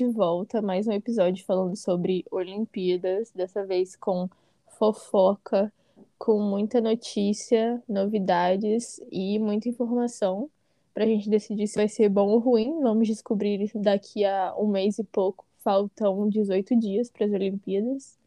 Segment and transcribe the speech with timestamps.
[0.00, 4.30] de volta, mais um episódio falando sobre Olimpíadas, dessa vez com
[4.78, 5.70] fofoca,
[6.18, 10.48] com muita notícia, novidades e muita informação
[10.94, 12.80] para a gente decidir se vai ser bom ou ruim.
[12.80, 18.18] Vamos descobrir daqui a um mês e pouco, faltam 18 dias para as Olimpíadas.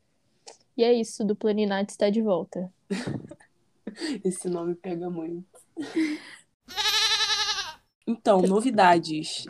[0.77, 2.71] E é isso, do Planinat está de volta.
[4.23, 5.59] Esse nome pega muito.
[8.05, 9.47] Então, novidades.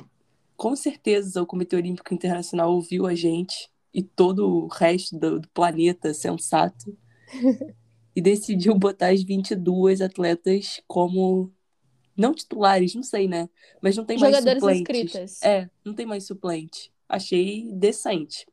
[0.56, 5.48] Com certeza o Comitê Olímpico Internacional ouviu a gente e todo o resto do, do
[5.50, 6.96] planeta sensato
[8.16, 11.52] e decidiu botar as 22 atletas como
[12.16, 13.50] não titulares, não sei, né?
[13.82, 14.82] Mas não tem mais Jogadoras suplentes.
[14.98, 15.42] inscritas.
[15.42, 16.92] É, não tem mais suplente.
[17.10, 18.48] Achei decente.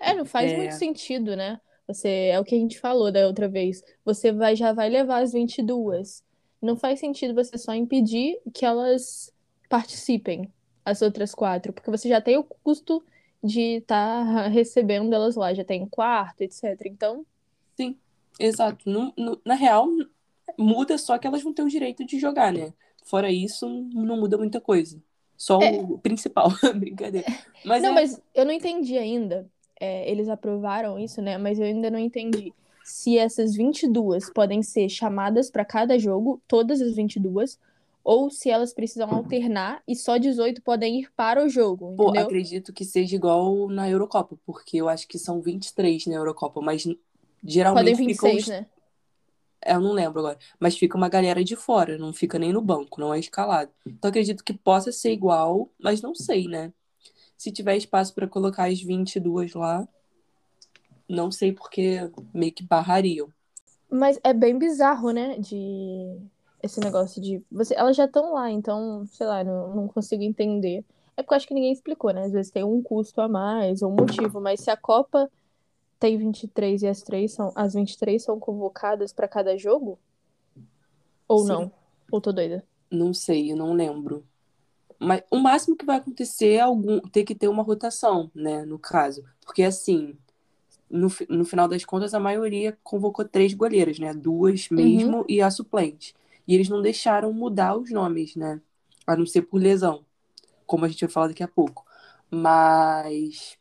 [0.00, 0.56] É, não faz É.
[0.56, 1.60] muito sentido, né?
[1.86, 3.82] Você, é o que a gente falou da outra vez.
[4.04, 6.22] Você vai, já vai levar as 22.
[6.60, 9.32] Não faz sentido você só impedir que elas
[9.68, 10.52] participem,
[10.88, 13.02] as outras quatro, porque você já tem o custo
[13.42, 16.80] de estar recebendo elas lá, já tem quarto, etc.
[16.86, 17.24] Então,
[18.40, 18.88] Exato.
[18.88, 19.88] No- no- na real,
[20.56, 22.72] muda só que elas vão ter o direito de jogar, né?
[23.04, 25.02] Fora isso, não muda muita coisa.
[25.36, 25.72] Só É.
[25.72, 27.26] o principal, brincadeira.
[27.64, 29.48] Mas não, é- mas eu não entendi ainda.
[29.80, 31.36] É, eles aprovaram isso, né?
[31.38, 32.52] Mas eu ainda não entendi
[32.84, 37.58] se essas 22 podem ser chamadas para cada jogo, todas as 22,
[38.04, 42.22] ou se elas precisam alternar e só 18 podem ir para o jogo, Pô, entendeu?
[42.22, 46.84] acredito que seja igual na Eurocopa, porque eu acho que são 23 na Eurocopa, mas
[47.44, 48.66] geralmente Podem ficam 26, os- né?
[49.60, 52.60] É, Eu não lembro agora, mas fica uma galera de fora, não fica nem no
[52.62, 53.70] banco, não é escalado.
[53.86, 56.72] Então acredito que possa ser igual, mas não sei, né?
[57.36, 59.88] Se tiver espaço para colocar as 22 lá,
[61.08, 61.98] não sei porque
[62.34, 63.32] meio que barrariam.
[63.90, 65.38] Mas é bem bizarro, né?
[65.38, 66.18] De
[66.68, 70.84] esse negócio de você, elas já estão lá, então, sei lá, não, não consigo entender.
[71.16, 72.24] É porque eu acho que ninguém explicou, né?
[72.24, 75.28] Às vezes tem um custo a mais, ou um motivo, mas se a Copa
[75.98, 79.98] tem 23 e as três são as 23 são convocadas para cada jogo?
[81.26, 81.48] Ou Sim.
[81.48, 81.72] não?
[82.10, 82.64] Ou tô doida?
[82.90, 84.24] Não sei, eu não lembro.
[84.98, 88.78] Mas o máximo que vai acontecer é algum ter que ter uma rotação, né, no
[88.78, 89.24] caso.
[89.44, 90.16] Porque assim,
[90.90, 94.14] no, no final das contas, a maioria convocou três goleiras, né?
[94.14, 96.14] Duas mesmo e a suplente.
[96.48, 98.60] E eles não deixaram mudar os nomes, né?
[99.06, 100.04] A não ser por lesão,
[100.66, 101.84] como a gente vai falar daqui a pouco.
[102.30, 103.58] Mas,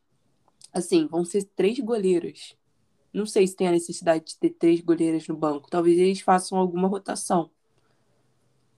[0.72, 2.56] assim, vão ser três goleiras.
[3.14, 5.70] Não sei se tem a necessidade de ter três goleiras no banco.
[5.70, 7.50] Talvez eles façam alguma rotação.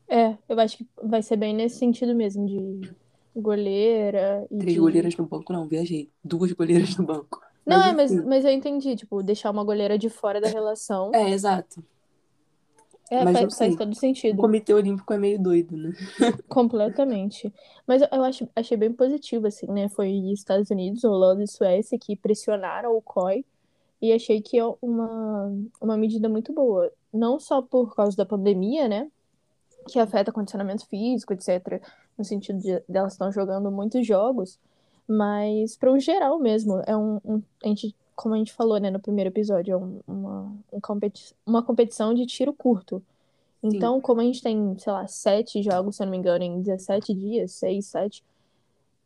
[0.07, 2.91] É, eu acho que vai ser bem nesse sentido mesmo, de
[3.35, 4.79] goleira e Três de...
[4.79, 6.11] goleiras no banco, não, viajei.
[6.23, 7.39] Duas goleiras no banco.
[7.63, 11.11] Não, Mas é, mas, mas eu entendi, tipo, deixar uma goleira de fora da relação.
[11.13, 11.83] É, exato.
[13.09, 13.67] É, mas faz, sei.
[13.69, 14.37] faz todo O sentido.
[14.41, 15.93] Comitê Olímpico é meio doido, né?
[16.47, 17.51] Completamente.
[17.87, 19.89] Mas eu, acho, achei bem positivo, assim, né?
[19.89, 23.43] Foi Estados Unidos, Holanda e Suécia que pressionaram o COI
[24.01, 26.91] e achei que é uma, uma medida muito boa.
[27.13, 29.09] Não só por causa da pandemia, né?
[29.87, 31.81] Que afeta condicionamento físico, etc.
[32.17, 34.59] No sentido de delas estão jogando muitos jogos,
[35.07, 36.81] mas para o geral mesmo.
[36.85, 40.01] É um, um- a gente, como a gente falou, né, no primeiro episódio, é um-
[40.07, 43.01] uma, um competi uma competição de tiro curto.
[43.63, 46.61] Então, como a gente tem, sei lá, sete jogos, se eu não me engano, em
[46.61, 48.23] 17 dias, seis, sete,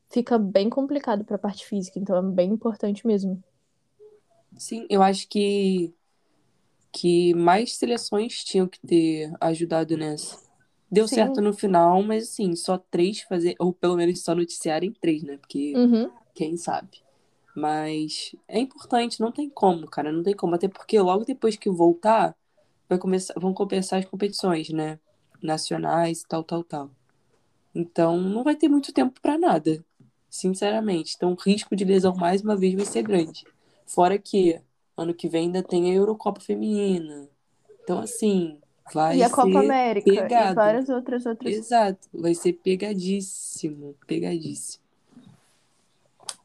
[0.10, 2.00] fica bem complicado para a parte física.
[2.00, 3.44] Então, é bem importante mesmo.
[4.58, 5.94] Sim, eu acho que,
[6.92, 10.38] que mais seleções tinham que ter ajudado nessa.
[10.92, 11.18] Deu Sim.
[11.18, 15.38] certo no final, mas assim, só três fazer, ou pelo menos só noticiarem três, né?
[15.38, 16.12] Porque Uhum.
[16.36, 17.04] quem sabe.
[17.56, 20.56] Mas é importante, não tem como, cara, não tem como.
[20.56, 22.36] Até porque logo depois que voltar,
[22.90, 25.00] vai começar, vão começar as competições, né?
[25.42, 26.92] Nacionais, tal, tal, tal.
[27.76, 29.84] Então, não vai ter muito tempo pra nada,
[30.30, 31.14] sinceramente.
[31.16, 33.46] Então, o risco de lesão mais uma vez vai ser grande.
[33.86, 34.60] Fora que
[34.96, 37.28] ano que vem ainda tem a Eurocopa Feminina.
[37.84, 38.60] Então, assim,
[38.94, 40.56] vai E a Copa América e pegado.
[40.56, 41.56] várias outras outras.
[41.56, 44.83] Exato, vai ser pegadíssimo, pegadíssimo.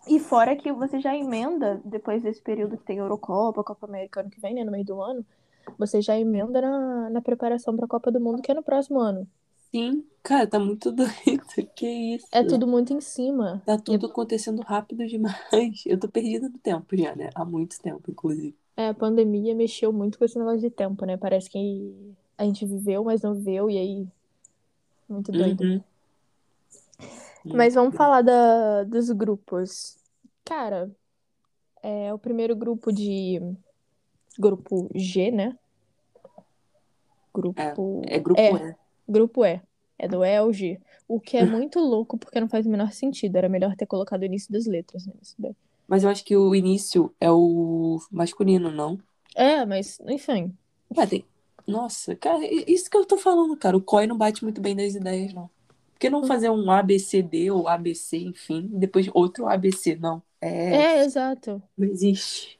[0.09, 4.31] E fora que você já emenda, depois desse período que tem Eurocopa, Copa América ano
[4.31, 5.25] que vem, né, no meio do ano,
[5.79, 8.99] você já emenda na, na preparação para a Copa do Mundo, que é no próximo
[8.99, 9.27] ano.
[9.71, 11.45] Sim, cara, tá muito doido.
[11.75, 12.27] Que isso?
[12.33, 13.63] É tudo muito em cima.
[13.67, 15.85] Tá tudo acontecendo rápido demais.
[15.85, 17.29] Eu tô perdida no tempo já, né?
[17.35, 18.57] Há muito tempo, inclusive.
[18.77, 21.17] É, a pandemia mexeu muito com esse negócio de tempo, né?
[21.17, 24.09] Parece que a gente viveu, mas não viveu, e aí.
[25.09, 25.65] Muito doido.
[25.65, 25.83] Uhum.
[27.45, 29.98] Mas vamos falar da, dos grupos.
[30.49, 30.91] Cara,
[31.83, 33.39] é o primeiro grupo de.
[34.39, 35.59] Grupo G, né?
[37.35, 38.03] Grupo.
[38.07, 38.71] É grupo É.
[38.71, 38.77] E.
[39.07, 39.61] Grupo E.
[39.99, 40.81] É do E ao G.
[41.07, 43.37] O que é muito louco porque não faz o menor sentido.
[43.37, 45.13] Era melhor ter colocado o início das letras, né?
[45.21, 45.55] Isso daí.
[45.87, 48.99] Mas eu acho que o início é o masculino, não?
[49.35, 50.57] É, mas, enfim.
[50.97, 51.25] Ué, tem...
[51.67, 53.77] Nossa, cara, isso que eu tô falando, cara.
[53.77, 55.51] O COI não bate muito bem das ideias, não.
[55.93, 59.97] Por que não fazer um ABCD ou ABC, enfim, depois outro ABC?
[59.97, 60.23] Não.
[60.41, 61.63] É, É, exato.
[61.77, 62.59] não existe.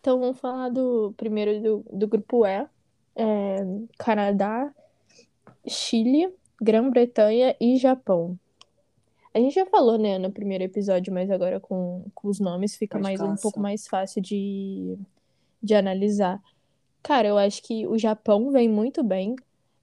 [0.00, 2.66] Então vamos falar do primeiro do, do grupo E.
[3.14, 3.58] É,
[3.98, 4.72] Canadá,
[5.66, 8.38] Chile, Grã-Bretanha e Japão.
[9.34, 12.98] A gente já falou, né, no primeiro episódio, mas agora com, com os nomes fica
[12.98, 14.98] mais um pouco mais fácil de,
[15.62, 16.42] de analisar.
[17.02, 19.34] Cara, eu acho que o Japão vem muito bem,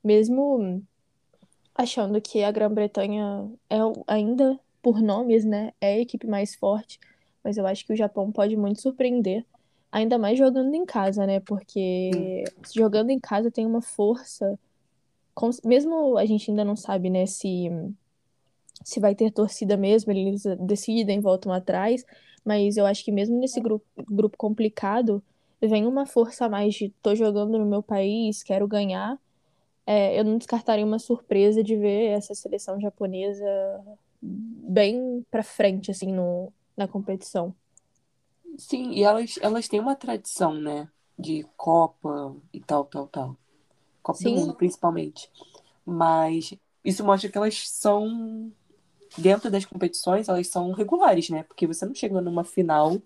[0.03, 0.83] mesmo
[1.73, 3.77] achando que a Grã-Bretanha é
[4.07, 6.99] ainda, por nomes, né, é a equipe mais forte,
[7.43, 9.45] mas eu acho que o Japão pode muito surpreender,
[9.91, 12.43] ainda mais jogando em casa, né, porque
[12.73, 14.57] jogando em casa tem uma força,
[15.33, 17.69] com- mesmo a gente ainda não sabe, né, se,
[18.83, 22.05] se vai ter torcida mesmo, eles decidem, voltam atrás,
[22.43, 25.21] mas eu acho que mesmo nesse grupo, grupo complicado,
[25.61, 29.19] vem uma força a mais de tô jogando no meu país, quero ganhar.
[29.85, 33.43] É, eu não descartaria uma surpresa de ver essa seleção japonesa
[34.21, 37.55] bem pra frente, assim, no, na competição.
[38.57, 40.89] Sim, e elas, elas têm uma tradição, né?
[41.17, 43.37] De Copa e tal, tal, tal.
[44.01, 44.35] Copa do Sim.
[44.35, 45.29] Mundo, principalmente.
[45.85, 48.51] Mas isso mostra que elas são,
[49.17, 51.43] dentro das competições, elas são regulares, né?
[51.43, 53.01] Porque você não chega numa final,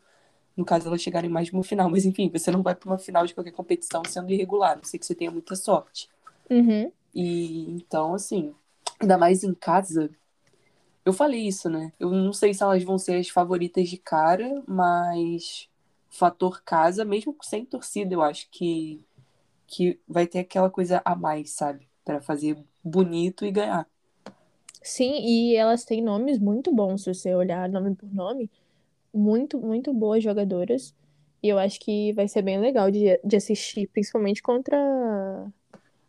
[0.56, 2.98] no caso elas chegarem mais de uma final, mas enfim, você não vai para uma
[3.00, 6.10] final de qualquer competição sendo irregular, não sei que você tenha muita sorte.
[6.50, 6.92] Uhum.
[7.14, 8.54] E então, assim,
[9.00, 10.10] ainda mais em casa,
[11.06, 11.92] eu falei isso, né?
[12.00, 15.70] Eu não sei se elas vão ser as favoritas de cara, mas
[16.10, 19.04] fator casa, mesmo sem torcida, eu acho que,
[19.68, 21.90] que vai ter aquela coisa a mais, sabe?
[22.06, 23.88] Pra fazer bonito e ganhar.
[24.82, 28.52] Sim, e elas têm nomes muito bons, se você olhar nome por nome.
[29.14, 30.94] Muito, muito boas jogadoras.
[31.42, 34.78] E eu acho que vai ser bem legal de, de assistir, principalmente contra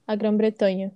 [0.07, 0.93] a Grã-Bretanha.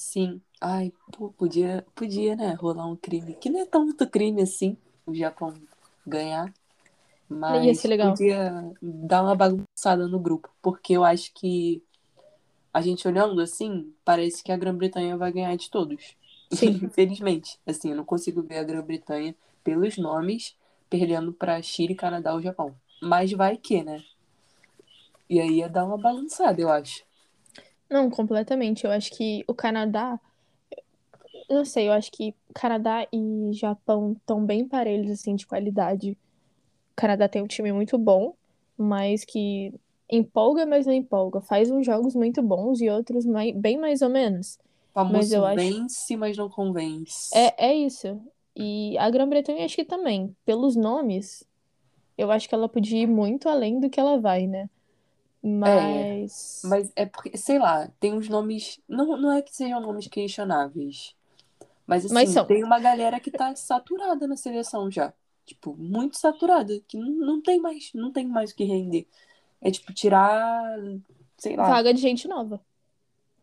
[0.00, 0.40] Sim.
[0.58, 3.34] Ai, pô, podia, podia, né, rolar um crime.
[3.34, 4.74] Que não é tanto crime assim,
[5.04, 5.52] o Japão
[6.06, 6.50] ganhar.
[7.28, 8.12] Mas Ia ser legal.
[8.12, 10.48] podia dar uma bagunçada no grupo.
[10.62, 11.82] Porque eu acho que
[12.72, 16.16] a gente olhando assim, parece que a Grã-Bretanha vai ganhar de todos.
[16.50, 16.80] Sim.
[16.82, 17.58] Infelizmente.
[17.66, 20.56] Assim, eu não consigo ver a Grã-Bretanha pelos nomes
[20.88, 22.74] perdendo para Chile, Canadá ou Japão.
[23.02, 24.02] Mas vai que, né?
[25.28, 27.04] E aí ia dar uma balançada, eu acho.
[27.90, 28.84] Não, completamente.
[28.84, 30.18] Eu acho que o Canadá.
[31.48, 36.12] Eu não sei, eu acho que Canadá e Japão estão bem parelhos, assim, de qualidade.
[36.12, 36.16] O
[36.96, 38.34] Canadá tem um time muito bom,
[38.78, 39.72] mas que
[40.08, 41.40] empolga, mas não empolga.
[41.40, 44.58] Faz uns jogos muito bons e outros mai- bem mais ou menos.
[44.92, 47.36] Famoso Mas eu acho- vence, mas não convence.
[47.36, 48.20] É, é isso.
[48.56, 51.44] E a Grã-Bretanha acho que também, pelos nomes,
[52.18, 54.68] eu acho que ela podia ir muito além do que ela vai, né?
[55.42, 56.62] Mas.
[56.64, 58.80] Mas é porque, sei lá, tem uns nomes.
[58.88, 61.14] Não, não é que sejam nomes questionáveis.
[61.86, 65.12] Mas assim, Mas tem uma galera que tá saturada na seleção já.
[65.46, 66.78] Tipo, muito saturada.
[66.86, 69.08] Que não, tem mais, não tem mais o que render.
[69.60, 70.78] É tipo, tirar,
[71.36, 71.68] sei lá.
[71.68, 72.60] Vaga de gente nova.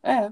[0.04, 0.32] É.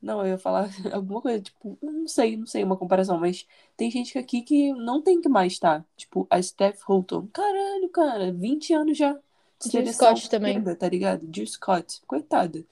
[0.00, 3.46] Não, eu ia falar alguma coisa, tipo, não sei, não sei uma comparação, mas
[3.76, 5.84] tem gente aqui que não tem que mais estar.
[5.96, 7.28] Tipo, a Steph Holton.
[7.32, 9.18] Caralho, cara, 20 anos já.
[9.70, 10.50] Jill Scott também.
[10.58, 11.28] esquerda, Tá ligado?
[11.34, 12.64] Jill Scott, coitada.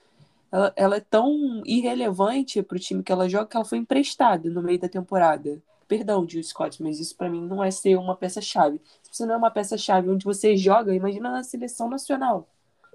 [0.53, 4.63] Ela, ela é tão irrelevante pro time que ela joga que ela foi emprestada no
[4.63, 5.61] meio da temporada.
[5.87, 8.81] Perdão, Jill Scott, mas isso pra mim não é ser uma peça-chave.
[9.03, 12.49] Se você não é uma peça-chave onde você joga, imagina na seleção nacional.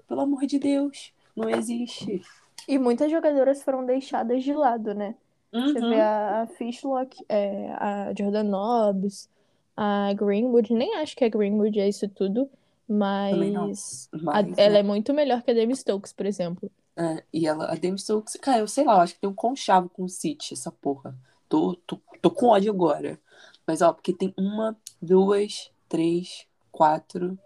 [0.08, 2.22] Pelo amor de Deus, não existe.
[2.68, 5.14] E muitas jogadoras foram deixadas de lado, né?
[5.52, 5.88] Você Uhum.
[5.88, 9.28] vê a, a Fishlock, é, a Jordan Nobbs,
[9.76, 10.72] a Greenwood.
[10.74, 12.48] Nem acho que a Greenwood é isso tudo,
[12.88, 13.68] Não.
[13.68, 14.80] mas, a- Mas, ela né?
[14.80, 16.70] é muito melhor que a Demi Stokes, por exemplo.
[16.96, 19.34] É, e ela, a Demi Stokes, cara, eu sei lá, eu acho que tem um
[19.34, 21.16] conchavo com o City, essa porra.
[21.48, 23.20] Tô, tô, tô com ódio agora.
[23.66, 27.38] Mas, ó, porque tem uma, duas, três, quatro,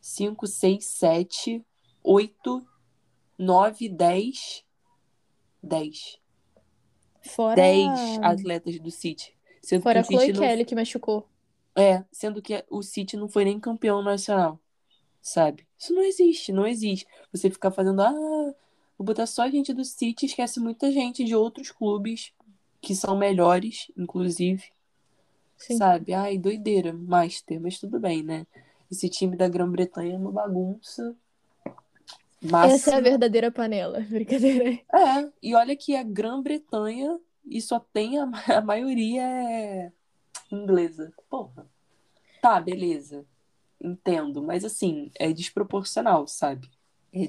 [0.00, 1.64] cinco, seis, sete,
[2.02, 2.66] oito,
[3.38, 4.64] nove, dez,
[5.62, 6.18] 10.
[7.22, 9.36] Fora, 10 atletas do City.
[9.60, 10.40] Sendo fora a que City Chloe não...
[10.40, 11.28] Kelly que machucou.
[11.76, 14.58] É, sendo que o City não foi nem campeão nacional.
[15.20, 15.66] Sabe?
[15.78, 17.06] Isso não existe, não existe.
[17.32, 18.54] Você ficar fazendo, ah,
[18.96, 22.32] vou botar só gente do City, esquece muita gente de outros clubes
[22.80, 24.64] que são melhores, inclusive.
[25.58, 25.76] Sim.
[25.76, 26.14] Sabe?
[26.14, 28.46] Ai, doideira, Master, mas tudo bem, né?
[28.90, 31.14] Esse time da Grã-Bretanha é uma bagunça.
[32.40, 34.00] Mas, Essa é a verdadeira panela.
[34.08, 34.70] Brincadeira.
[34.70, 39.92] é, e olha que a Grã-Bretanha e só tem a, a maioria é
[40.50, 41.12] inglesa.
[41.28, 41.66] Porra.
[42.40, 43.24] Tá, beleza.
[43.80, 46.70] Entendo, mas assim, é desproporcional, sabe?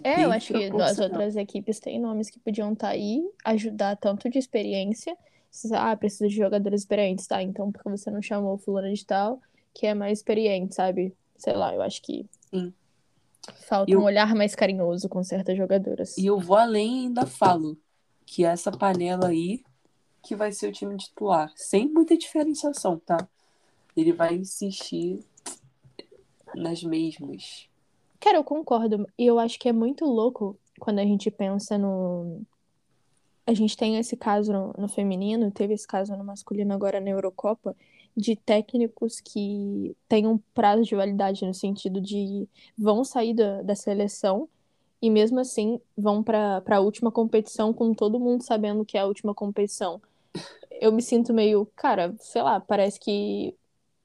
[0.04, 4.30] É, eu acho que as outras equipes têm nomes que podiam estar aí, ajudar tanto
[4.30, 5.18] de experiência.
[5.74, 7.42] Ah, precisa de jogadores experientes, tá?
[7.42, 9.42] Então, por que você não chamou fulano de tal,
[9.74, 11.16] que é mais experiente, sabe?
[11.38, 12.74] Sei lá, eu acho que Sim.
[13.68, 16.18] falta eu- um olhar mais carinhoso com certas jogadoras.
[16.18, 17.78] E eu vou além e ainda falo
[18.26, 19.64] que essa panela aí
[20.28, 23.18] que vai ser o time titular, sem muita diferenciação, tá?
[23.96, 25.20] Ele vai insistir
[26.54, 27.70] nas mesmas.
[28.20, 29.08] Cara, eu concordo.
[29.18, 32.42] E eu acho que é muito louco quando a gente pensa no.
[33.46, 37.10] A gente tem esse caso no, no feminino, teve esse caso no masculino agora na
[37.10, 37.74] Eurocopa,
[38.16, 43.76] de técnicos que têm um prazo de validade no sentido de vão sair da, da
[43.76, 44.50] seleção
[45.02, 49.06] e mesmo assim vão para a última competição com todo mundo sabendo que é a
[49.06, 50.02] última competição.
[50.82, 53.56] Eu me sinto meio, cara, sei lá, parece que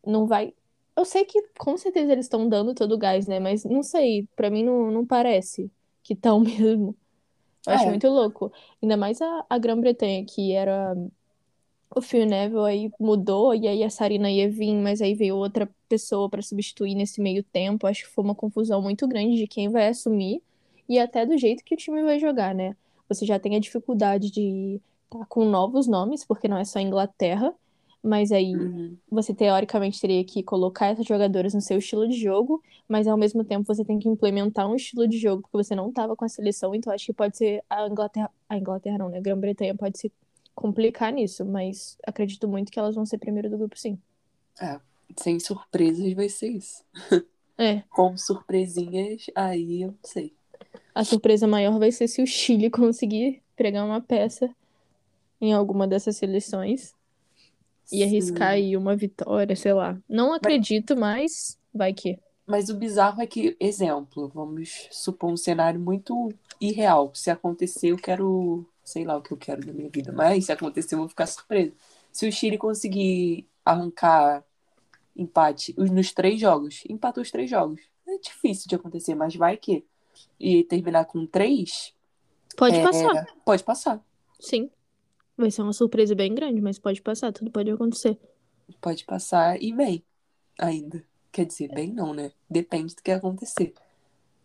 [0.07, 0.55] não vai.
[0.97, 3.41] Eu sei que com certeza eles estão dando todo o gás, né?
[3.41, 5.71] Mas não sei, pra mim não, não parece
[6.03, 6.97] que estão mesmo.
[7.67, 7.91] Eu acho É.
[7.91, 8.53] muito louco.
[8.83, 10.95] Ainda mais a, a Grã-Bretanha, que era
[11.95, 15.69] o Phil Neville, aí mudou, e aí a Sarina ia vir, mas aí veio outra
[15.89, 17.87] pessoa pra substituir nesse meio tempo.
[17.87, 20.43] Acho que foi uma confusão muito grande de quem vai assumir
[20.89, 22.75] e até do jeito que o time vai jogar, né?
[23.09, 24.81] Você já tem a dificuldade de
[25.13, 27.55] estar com novos nomes, porque não é só Inglaterra,
[28.03, 28.97] mas aí Uhum.
[29.11, 33.45] você teoricamente teria que colocar essas jogadoras no seu estilo de jogo, mas ao mesmo
[33.45, 36.29] tempo você tem que implementar um estilo de jogo porque você não estava com a
[36.29, 39.19] seleção, então acho que pode ser a Inglaterra, a Inglaterra não, né?
[39.19, 40.13] A Grã-Bretanha pode se
[40.55, 43.99] complicar nisso, mas acredito muito que elas vão ser primeiro do grupo, sim.
[45.19, 46.83] Sem surpresas vai ser isso.
[47.59, 50.35] É, Com surpresinhas, aí eu não sei.
[50.95, 54.51] a surpresa maior vai ser se o Chile conseguir pregar uma peça
[55.43, 56.95] em alguma dessas seleções
[57.91, 58.55] e arriscar Sim.
[58.55, 59.99] aí uma vitória, sei lá.
[60.09, 62.19] Não acredito, mas vai que.
[62.47, 67.11] Mas o bizarro é que, exemplo, vamos supor um cenário muito irreal.
[67.15, 70.53] Se acontecer, eu quero, sei lá o que eu quero da minha vida, mas se
[70.53, 71.73] acontecer, eu vou ficar surpreso.
[72.13, 74.45] Se o Chile conseguir arrancar
[75.17, 77.81] empate os- nos três jogos, empatou os três jogos.
[78.07, 79.85] É difícil de acontecer, mas vai que.
[80.39, 81.93] E terminar com três,
[82.57, 83.27] Pode é, passar.
[83.45, 84.01] pode passar.
[84.39, 84.71] Sim.
[85.37, 88.19] Vai ser uma surpresa bem grande, mas pode passar, tudo pode acontecer.
[88.81, 90.05] Pode passar e bem,
[90.59, 91.05] ainda.
[91.31, 92.31] Quer dizer, bem não, né?
[92.49, 93.73] Depende do que acontecer.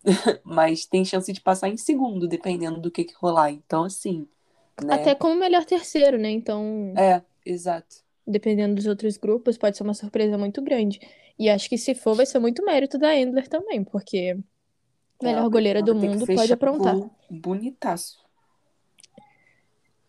[0.44, 3.51] Mas tem chance de passar em segundo, dependendo do que, que rolar.
[3.51, 4.27] Então, assim,
[4.86, 4.94] né?
[4.94, 6.29] Até como melhor terceiro, né?
[6.29, 7.98] Então, É, exato.
[8.25, 11.00] dependendo dos outros grupos, pode ser uma surpresa muito grande.
[11.38, 14.38] E acho que se for, vai ser muito mérito da Endler também, porque
[15.22, 16.96] melhor Ela- goleira do mundo pode aprontar.
[17.29, 18.25] Bonitaço.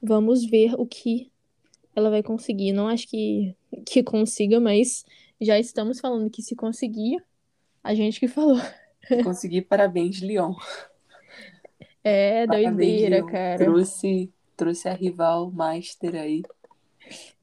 [0.03, 1.31] Vamos ver o que
[1.95, 2.73] ela vai conseguir.
[2.73, 5.05] Não acho que, que consiga, mas
[5.41, 7.23] já estamos falando que se conseguir,
[7.83, 8.59] a gente que falou.
[9.25, 10.55] Consegui, parabéns, Leon.
[12.05, 13.27] É Parabéns, doideira, Leon.
[13.27, 13.59] cara.
[13.65, 16.43] Trouxe, trouxe a rival Master aí.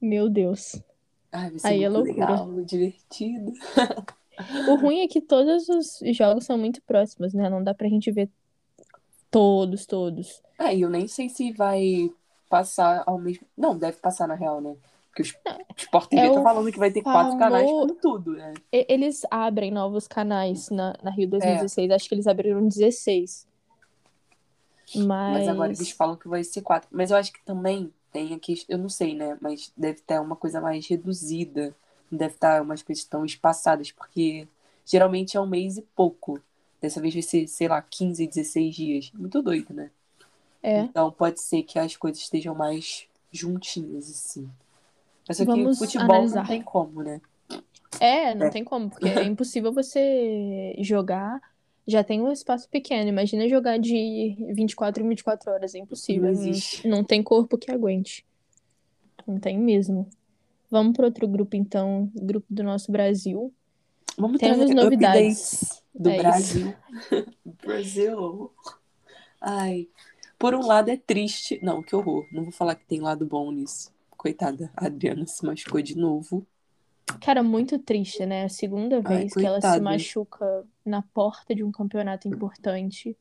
[0.01, 0.81] Meu Deus.
[1.31, 2.13] Ai, vai ser Aí é loucura.
[2.13, 3.51] legal, divertido.
[4.69, 7.49] O ruim é que todos os jogos são muito próximos, né?
[7.49, 8.29] Não dá pra gente ver
[9.31, 10.41] todos, todos.
[10.73, 12.09] E eu nem sei se vai
[12.49, 13.45] passar ao mesmo.
[13.57, 14.75] Não, deve passar na real, né?
[15.09, 15.25] Porque o
[15.77, 18.53] Sport TV É tá falando que vai ter quatro famo- canais com tudo, né?
[18.71, 21.27] Eles abrem novos canais na, na Rio É.
[21.27, 21.91] 2016.
[21.91, 23.47] Acho que eles abriram 16.
[24.95, 25.91] Mas agora eles Mas.
[25.91, 26.89] falam que vai ser quatro.
[26.91, 29.37] Mas eu acho que também tem aqui, eu não sei, né?
[29.41, 31.75] Mas deve ter uma coisa mais reduzida.
[32.11, 34.47] Não deve estar umas coisas tão espaçadas, porque
[34.85, 36.39] geralmente é um mês e pouco.
[36.81, 39.11] Dessa vez vai ser, sei lá, 15, 16 dias.
[39.13, 39.89] Muito doido, né?
[40.65, 40.79] É.
[40.81, 44.49] Então pode ser que as coisas estejam mais juntinhas, assim.
[45.27, 46.47] Mas só que Vamos futebol não analisar.
[46.47, 47.21] tem como, né?
[47.99, 48.49] É, não É.
[48.49, 51.39] tem como, porque é impossível você jogar.
[51.87, 53.07] Já tem um espaço pequeno.
[53.09, 55.75] Imagina jogar de 24 em 24 horas.
[55.75, 56.31] É impossível.
[56.31, 56.87] Não Não, existe.
[56.87, 58.25] não tem corpo que aguente.
[59.27, 60.07] Não tem mesmo.
[60.69, 62.09] Vamos para outro grupo, então.
[62.15, 63.53] Grupo do nosso Brasil.
[64.17, 65.83] Vamos Temos novidades.
[65.93, 66.17] do É.
[66.17, 66.73] Brasil.
[67.63, 68.51] Brasil.
[69.39, 69.87] Ai.
[70.45, 71.59] Por um lado é triste.
[71.61, 72.25] Não, que horror.
[72.31, 73.93] Não vou falar que tem lado bom nisso.
[74.17, 76.45] Coitada, a Adriana se machucou de novo.
[77.21, 78.45] Cara, muito triste, né?
[78.45, 83.15] A segunda Ai, vez que ela se machuca na porta de um campeonato importante.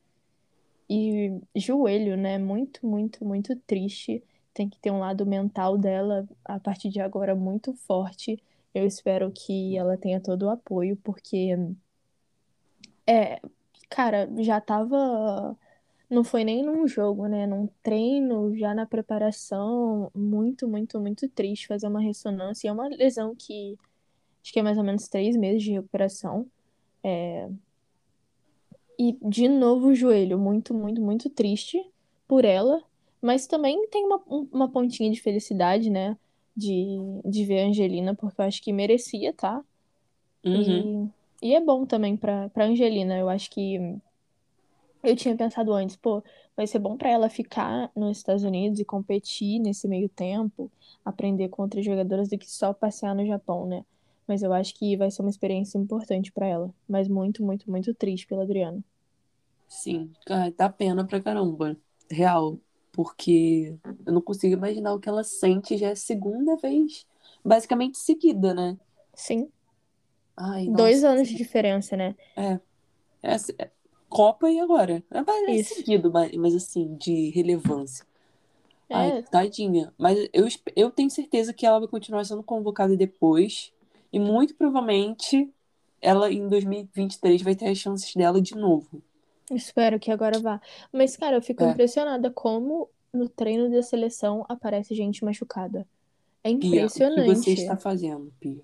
[0.89, 2.37] E joelho, né?
[2.37, 4.23] Muito, muito, muito triste.
[4.53, 8.41] Tem que ter um lado mental dela a partir de agora muito forte.
[8.73, 11.55] Eu espero que ela tenha todo o apoio, porque
[13.07, 13.39] é,
[13.89, 15.55] cara, já tava.
[16.15, 17.45] Não foi nem num jogo, né?
[17.47, 20.11] Num treino, já na preparação.
[20.15, 22.67] Muito, muito, muito triste fazer uma ressonância.
[22.67, 23.77] E é uma lesão que
[24.43, 26.47] acho que é mais ou menos três meses de recuperação.
[27.03, 27.49] É,
[28.97, 31.83] E de novo o joelho, muito, muito, muito triste
[32.27, 32.81] por ela.
[33.21, 36.17] Mas também tem uma, um- uma pontinha de felicidade, né?
[36.55, 39.61] De, de ver a Angelina, porque eu acho que merecia, tá?
[40.45, 41.11] Uhum.
[41.41, 43.17] E, e é bom também pra, pra Angelina.
[43.17, 43.79] Eu acho que
[45.05, 46.23] eu tinha pensado antes, pô,
[46.55, 50.71] vai ser bom pra ela ficar nos Estados Unidos e competir nesse meio tempo,
[51.03, 53.85] aprender com outras jogadoras do que só passear no Japão, né?
[54.27, 56.73] Mas eu acho que vai ser uma experiência importante pra ela.
[56.87, 58.83] Mas muito, muito, muito triste pela Adriana.
[59.67, 61.77] Sim, cara, dá pena pra caramba.
[62.09, 62.57] Real.
[62.91, 67.05] Porque eu não consigo imaginar o que ela sente já é a segunda vez,
[67.43, 68.77] basicamente seguida, né?
[69.13, 69.49] Sim,
[70.37, 72.15] Ai, dois anos de diferença, né?
[72.37, 72.59] É,
[73.23, 73.71] é
[74.09, 75.03] Copa e agora.
[75.11, 75.75] É, Isso.
[75.75, 78.05] seguido, mas, assim, de relevância.
[78.89, 79.93] Ai, É, tadinha.
[79.97, 83.71] Mas eu, eu tenho certeza que ela vai continuar sendo convocada depois.
[84.13, 85.51] E muito provavelmente
[86.01, 89.01] ela em 2023 vai ter as chances dela de novo.
[89.51, 90.61] espero que agora vá.
[90.93, 91.71] Mas, cara, eu fico É.
[91.71, 95.87] impressionada como no treino da seleção aparece gente machucada.
[96.43, 97.43] É Pia, o que impressionante.
[97.43, 98.63] você está fazendo, Pia?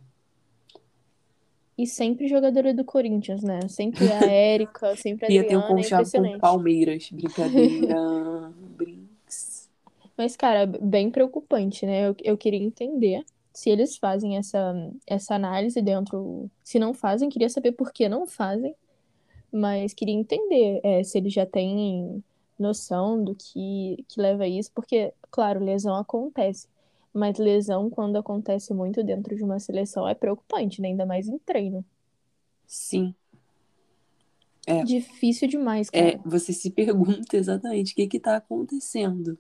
[1.82, 3.60] E sempre jogadora do Corinthians, né?
[3.68, 6.38] Sempre a Érica, sempre a Pia tem um Adriana, é conchavo com.
[6.38, 7.10] Palmeiras.
[7.12, 8.54] Brincadeira.
[8.78, 9.68] Brinks.
[10.16, 12.08] Mas, cara, bem preocupante, né?
[12.08, 14.76] Eu, eu queria entender se eles fazem essa,
[15.08, 16.52] essa análise dentro.
[16.64, 18.76] Se não fazem, queria saber por que não fazem.
[19.52, 22.24] Mas queria entender é, se eles já têm
[22.60, 24.72] noção do que, que leva a isso.
[24.72, 26.68] Porque, claro, lesão acontece.
[27.14, 30.90] Mas lesão, quando acontece muito dentro de uma seleção, é preocupante, né?
[30.90, 31.86] Ainda mais em treino.
[32.66, 33.16] Sim.
[34.68, 34.84] É.
[34.84, 36.24] Difícil demais, É, cara.
[36.26, 39.38] você se pergunta exatamente o que está acontecendo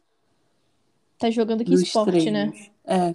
[1.17, 2.51] Tá jogando que esporte, né?
[2.51, 2.69] treinos.
[2.86, 3.13] É,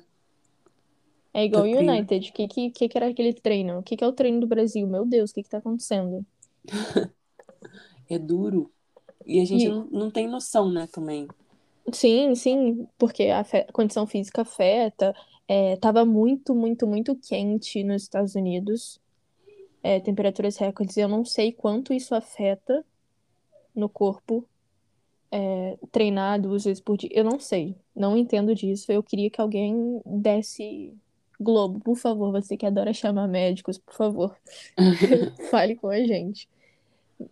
[1.33, 2.09] É igual o Tá treino.
[2.09, 2.31] United.
[2.31, 3.79] O que, que, que que era aquele treino?
[3.79, 4.87] O que, que é o treino do Brasil?
[4.89, 6.27] Meu Deus, o que, que tá acontecendo?
[8.09, 8.73] é duro.
[9.27, 11.29] E a gente E- não, não tem noção, né, também.
[11.93, 15.15] Sim, sim, porque a, fe- a condição física afeta.
[15.49, 19.01] É, tava muito, muito, muito quente nos Estados Unidos.
[19.83, 20.97] É, temperaturas recordes.
[20.97, 22.85] Eu não sei quanto isso afeta
[23.75, 24.49] no corpo.
[25.33, 27.11] É, treinar duas vezes por dia.
[27.13, 27.77] Eu não sei.
[27.95, 28.91] Não entendo disso.
[28.93, 30.95] Eu queria que alguém desse
[31.41, 32.33] Globo, por favor.
[32.33, 34.37] Você que adora chamar médicos, por favor.
[35.51, 36.49] Fale com a gente.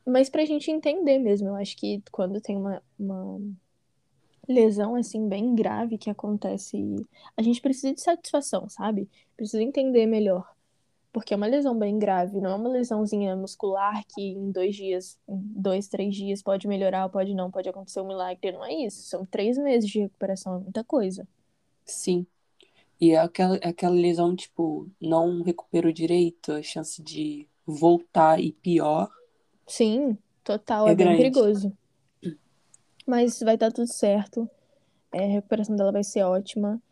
[0.07, 3.41] Mas pra gente entender mesmo, eu acho que quando tem uma, uma
[4.49, 6.77] lesão assim bem grave que acontece,
[7.37, 9.09] a gente precisa de satisfação, sabe?
[9.37, 10.53] Precisa entender melhor.
[11.13, 15.19] Porque é uma lesão bem grave, não é uma lesãozinha muscular que em dois dias,
[15.29, 18.53] em dois, três dias pode melhorar, pode não, pode acontecer um milagre.
[18.53, 19.03] Não é isso.
[19.05, 21.27] São três meses de recuperação, é muita coisa.
[21.87, 22.27] Sim.
[23.01, 28.53] E é aquela, é aquela lesão, tipo, não recuperou direito, a chance de voltar e
[28.53, 29.11] pior.
[29.67, 31.15] Sim, total, É é bem grande.
[31.15, 31.77] perigoso.
[33.07, 34.49] Mas vai dar tudo certo.
[35.13, 36.83] É, a recuperação dela vai ser ótima.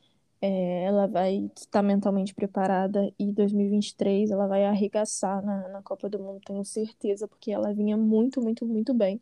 [0.40, 6.18] É, ela vai estar mentalmente preparada e 2023 ela vai arregaçar na, na Copa do
[6.18, 9.20] Mundo, tenho certeza, porque ela vinha muito, muito, muito bem.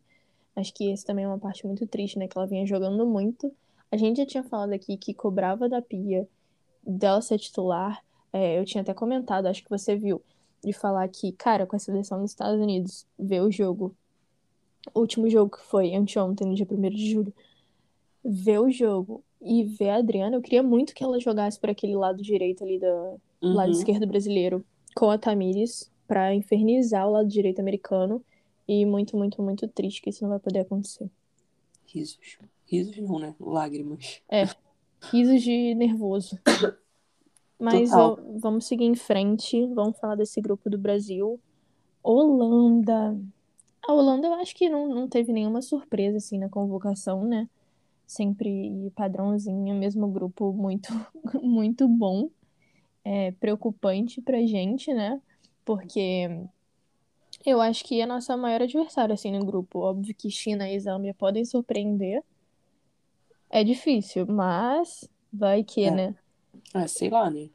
[0.55, 2.27] Acho que esse também é uma parte muito triste, né?
[2.27, 3.53] Que ela vinha jogando muito.
[3.91, 6.27] A gente já tinha falado aqui que cobrava da Pia
[6.85, 8.03] dela ser titular.
[8.33, 10.21] É, eu tinha até comentado, acho que você viu,
[10.63, 13.95] de falar que, cara, com a seleção dos Estados Unidos, ver o jogo,
[14.93, 17.33] o último jogo que foi anteontem, no dia 1 de julho,
[18.23, 21.95] ver o jogo e ver a Adriana, eu queria muito que ela jogasse por aquele
[21.95, 23.77] lado direito ali, do lado Uhum.
[23.77, 24.63] esquerdo brasileiro,
[24.95, 28.23] com a Tamires, pra infernizar o lado direito americano.
[28.67, 31.09] E muito, muito, muito triste que isso não vai poder acontecer.
[31.87, 32.37] Risos.
[32.65, 33.35] Risos não, né?
[33.39, 34.21] Lágrimas.
[35.11, 36.37] Risos de nervoso.
[37.59, 39.65] Mas va- vamos seguir em frente.
[39.73, 41.39] Vamos falar desse grupo do Brasil.
[42.03, 43.17] Holanda.
[43.87, 47.49] A Holanda eu acho que não, não teve nenhuma surpresa assim na convocação, né?
[48.07, 50.89] Sempre padrãozinho, mesmo grupo muito,
[51.43, 52.29] muito bom.
[53.03, 55.21] É preocupante pra gente, né?
[55.65, 56.27] Porque
[57.45, 59.79] eu acho que é a nossa maior adversária assim no grupo.
[59.79, 62.23] Óbvio que China e Zâmbia podem surpreender,
[63.49, 65.91] É difícil, mas vai que, É.
[65.91, 66.15] né?
[66.73, 67.49] Ah, sei lá, né?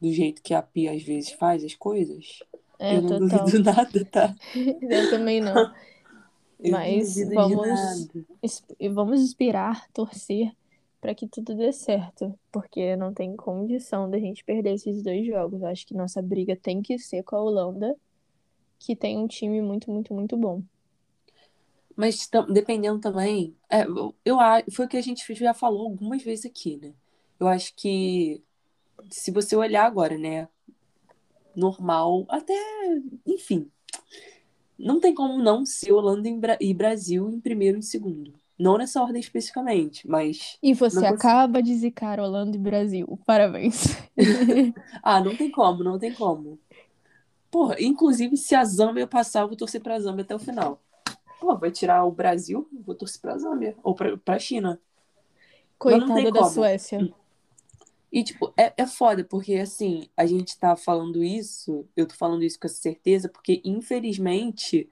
[0.00, 2.40] Do jeito que a Pia às vezes faz as coisas.
[2.80, 3.18] É, eu não total.
[3.18, 4.34] duvido nada, tá?
[4.82, 5.70] Eu também não.
[6.58, 8.10] Eu Mas não vamos-
[8.94, 10.52] Vamos inspirar, torcer
[11.00, 15.62] para que tudo dê certo, porque não tem condição da gente perder esses dois jogos.
[15.62, 17.96] Eu acho que nossa briga tem que ser com a Holanda,
[18.80, 20.62] que tem um time muito, muito, muito bom.
[21.96, 23.84] Mas dependendo também, é,
[24.24, 24.38] eu,
[24.72, 26.94] foi o que a gente já falou algumas vezes aqui, né?
[27.38, 28.42] Eu acho que
[29.10, 30.48] se você olhar agora, né?
[31.56, 32.54] Normal, até,
[33.26, 33.70] enfim,
[34.78, 38.32] não tem como não ser Holanda e Bra- e Brasil em primeiro e em segundo.
[38.58, 43.18] Não nessa ordem especificamente, mas E você acaba de zicar Holanda e Brasil.
[43.26, 43.86] Parabéns.
[45.02, 46.58] ah, não tem como, não tem como.
[47.50, 50.80] Porra, inclusive se a Zâmbia passar, eu vou torcer pra Zâmbia até o final.
[51.40, 54.78] Pô, vai tirar o Brasil, vou torcer pra Zâmbia ou pra, pra China.
[55.78, 56.50] Coitada da como.
[56.50, 57.12] Suécia.
[58.12, 62.42] E, tipo, é, é foda, porque, assim, a gente tá falando isso, eu tô falando
[62.42, 64.88] isso com essa certeza, porque, infelizmente,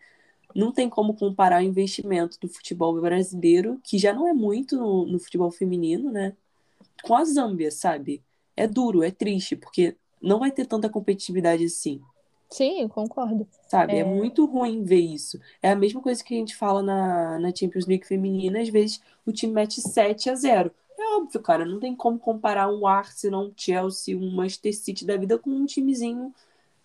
[0.54, 5.04] não tem como comparar o investimento do futebol brasileiro, que já não é muito no,
[5.07, 6.37] no futebol feminino, né?
[7.02, 8.22] Com a Zâmbia, sabe?
[8.57, 12.00] É duro, é triste, porque não vai ter tanta competitividade assim,
[12.50, 13.46] Sim, eu concordo.
[13.68, 13.92] sabe?
[13.92, 14.04] É É.
[14.04, 15.38] muito ruim ver isso.
[15.62, 19.00] É a mesma coisa que a gente fala na, na Champions League feminina, às vezes
[19.26, 23.47] o time mete 7 a 0 É óbvio, cara, não tem como comparar um Arsenal,
[23.47, 26.35] um Chelsea, um Manchester City da vida com um timezinho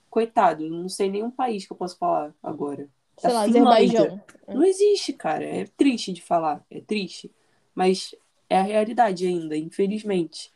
[0.09, 0.69] coitado.
[0.69, 2.87] Não sei nenhum país que eu posso falar agora.
[3.17, 3.99] Sei Da lá, Finlândia.
[3.99, 4.21] Azerbaijão.
[4.47, 5.43] Não existe, cara.
[5.43, 7.31] É triste de falar, é triste.
[7.73, 8.13] Mas
[8.47, 10.51] é a realidade ainda, infelizmente.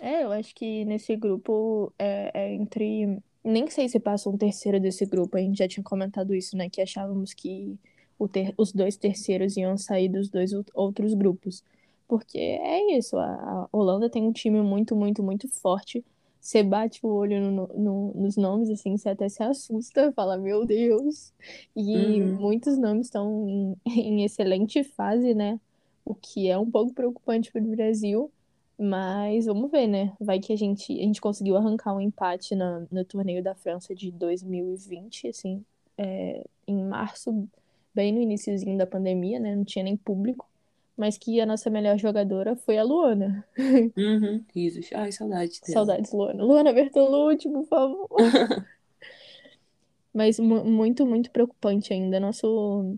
[0.00, 3.22] É, eu acho que nesse grupo é, é entre.
[3.44, 6.68] Nem sei se passa um terceiro desse grupo, a gente já tinha comentado isso, né?
[6.68, 7.78] Que achávamos que
[8.32, 11.62] ter- os dois terceiros iam sair dos dois out- outros grupos.
[12.10, 16.04] Porque é isso, a, Holanda tem um time muito, muito, muito forte.
[16.40, 20.66] Você bate o olho no- no- nos nomes, assim, você até se assusta, fala, meu
[20.66, 21.32] Deus.
[21.76, 22.36] E Uhum.
[22.36, 25.60] muitos nomes estão em, em excelente fase, né?
[26.04, 28.32] O que é um pouco preocupante para o Brasil.
[28.78, 30.16] Mas vamos ver, né?
[30.20, 33.94] Vai que a gente, a gente conseguiu arrancar um empate na, no torneio da França
[33.94, 35.64] de 2020, assim,
[35.98, 37.48] é, em março,
[37.94, 39.54] bem no iniciozinho da pandemia, né?
[39.56, 40.49] Não tinha nem público.
[40.96, 43.44] Mas que a nossa melhor jogadora foi a Luana.
[43.96, 44.90] Uhum, risos.
[44.94, 45.72] Ai, saudade dela.
[45.72, 46.44] Saudades, Luana.
[46.44, 48.08] Luana Bertolucci, por favor.
[50.12, 52.18] Mas mu- muito, muito preocupante ainda.
[52.20, 52.96] Nosso,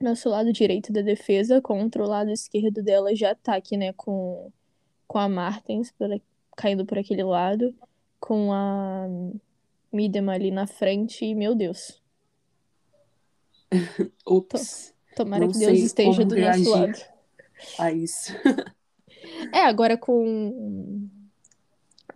[0.00, 3.92] nosso lado direito da defesa contra o lado esquerdo dela de ataque, né?
[3.94, 4.50] Com,
[5.06, 6.08] com a Martens por
[6.56, 7.74] caindo por aquele lado,
[8.20, 9.06] com a
[9.92, 11.24] Midem ali na frente.
[11.24, 12.00] E, meu Deus,
[14.26, 16.98] Ops, tomara Não que Deus esteja do nosso lado.
[17.78, 18.32] a isso.
[19.52, 21.08] É, agora com,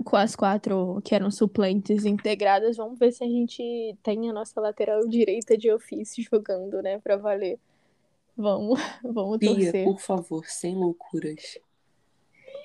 [0.04, 4.60] com as quatro que eram suplentes integradas, vamos ver se a gente tem a nossa
[4.60, 7.58] lateral direita de ofício jogando, né, pra valer.
[8.36, 9.84] Vamos, vamos Pia, torcer.
[9.84, 11.58] por favor, sem loucuras.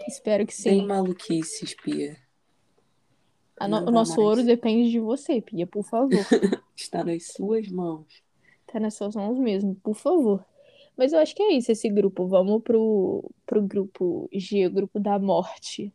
[0.07, 0.85] Espero que Sem sim.
[0.85, 2.17] maluquices, Pia.
[3.61, 4.27] No- o nosso mais.
[4.29, 6.09] ouro depende de você, Pia, por favor.
[6.75, 8.21] Está nas suas mãos.
[8.73, 10.43] Tá nas suas mãos mesmo, por favor.
[10.97, 12.25] Mas eu acho que é isso, esse grupo.
[12.25, 15.93] Vamos pro, pro grupo G, grupo da morte.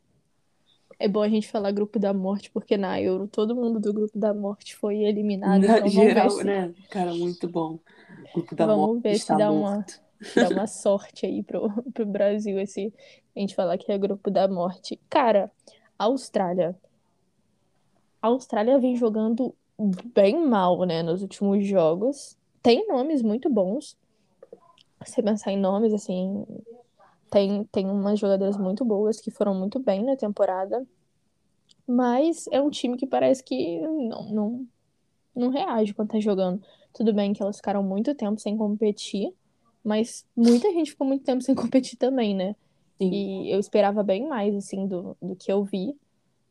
[0.97, 4.17] É bom a gente falar grupo da morte, porque na Euro todo mundo do grupo
[4.17, 5.61] da morte foi eliminado.
[5.61, 6.73] Na Então geral, se, né?
[6.89, 7.81] Cara, muito bom.
[8.33, 9.85] Grupo da Vamos morte ver se dá uma-
[10.37, 12.93] dá uma sorte aí pro, pro Brasil esse
[13.35, 15.01] a gente falar que é grupo da morte.
[15.11, 15.51] Cara,
[15.99, 16.77] Austrália.
[18.23, 19.53] A Austrália vem jogando
[20.15, 22.38] bem mal, né, nos últimos jogos.
[22.69, 23.97] Tem nomes muito bons.
[25.07, 26.45] Se pensar em nomes, assim,
[27.31, 30.87] tem, tem umas jogadoras muito boas que foram muito bem na temporada.
[31.87, 34.67] Mas é um time que parece que não, não,
[35.35, 36.63] não reage quando tá jogando.
[36.93, 39.33] Tudo bem que elas ficaram muito tempo sem competir,
[39.83, 42.55] mas muita gente ficou muito tempo sem competir também, né?
[42.99, 43.11] Sim.
[43.11, 45.99] E eu esperava bem mais, assim, do, do que eu vi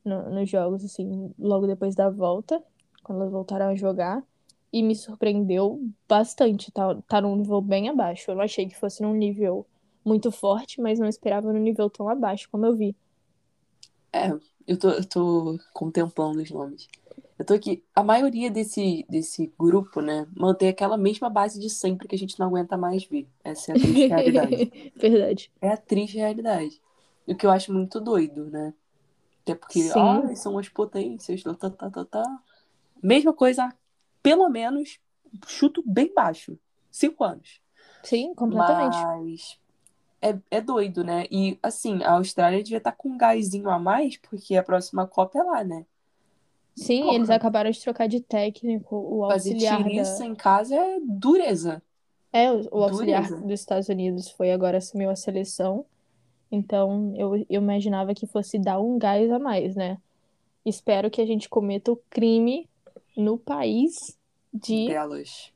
[0.04, 2.60] no- nos jogos, assim, logo depois da volta,
[3.04, 4.24] quando elas voltaram a jogar.
[4.72, 8.30] E me surpreendeu bastante, tá, tá num nível bem abaixo.
[8.30, 9.66] Eu não achei que fosse num nível
[10.04, 12.96] muito forte, mas não esperava num nível tão abaixo como eu vi.
[14.12, 14.32] É,
[14.68, 16.88] eu tô, eu tô contemplando os nomes.
[17.38, 17.84] Eu tô aqui.
[17.96, 22.40] A maioria desse, desse grupo, né, mantém aquela mesma base de sempre que a gente
[22.40, 23.28] não aguenta mais ver.
[23.44, 24.72] Essa é a triste realidade.
[24.96, 25.52] Verdade.
[25.62, 26.82] É a triste realidade.
[27.28, 28.74] O que eu acho muito doido, né?
[29.44, 30.00] Até porque, Sim.
[30.00, 32.40] ah, são as potências, tá, tá, tá, tá, tá.
[33.02, 33.72] Mesma coisa,
[34.28, 35.00] pelo menos,
[35.46, 36.60] chuto bem baixo.
[36.92, 37.62] Cinco anos.
[38.04, 38.98] Sim, completamente.
[38.98, 39.58] Mas
[40.22, 41.26] é, é doido, né?
[41.32, 45.40] E assim, a Austrália devia estar com um gásinho a mais, porque a próxima Copa
[45.40, 45.86] é lá, né?
[46.76, 50.26] Sim, eles acabaram de trocar de técnico, o Fazer auxiliar tiriça da...
[50.26, 51.82] em casa é dureza.
[52.34, 53.48] É, o, o auxiliar Dureza.
[53.48, 55.86] dos Estados Unidos foi agora assumiu a seleção.
[56.52, 59.98] Então, eu, eu imaginava que fosse dar um gás a mais, né?
[60.66, 62.70] Espero que a gente cometa o crime
[63.18, 64.18] no país
[64.54, 65.52] de Delas.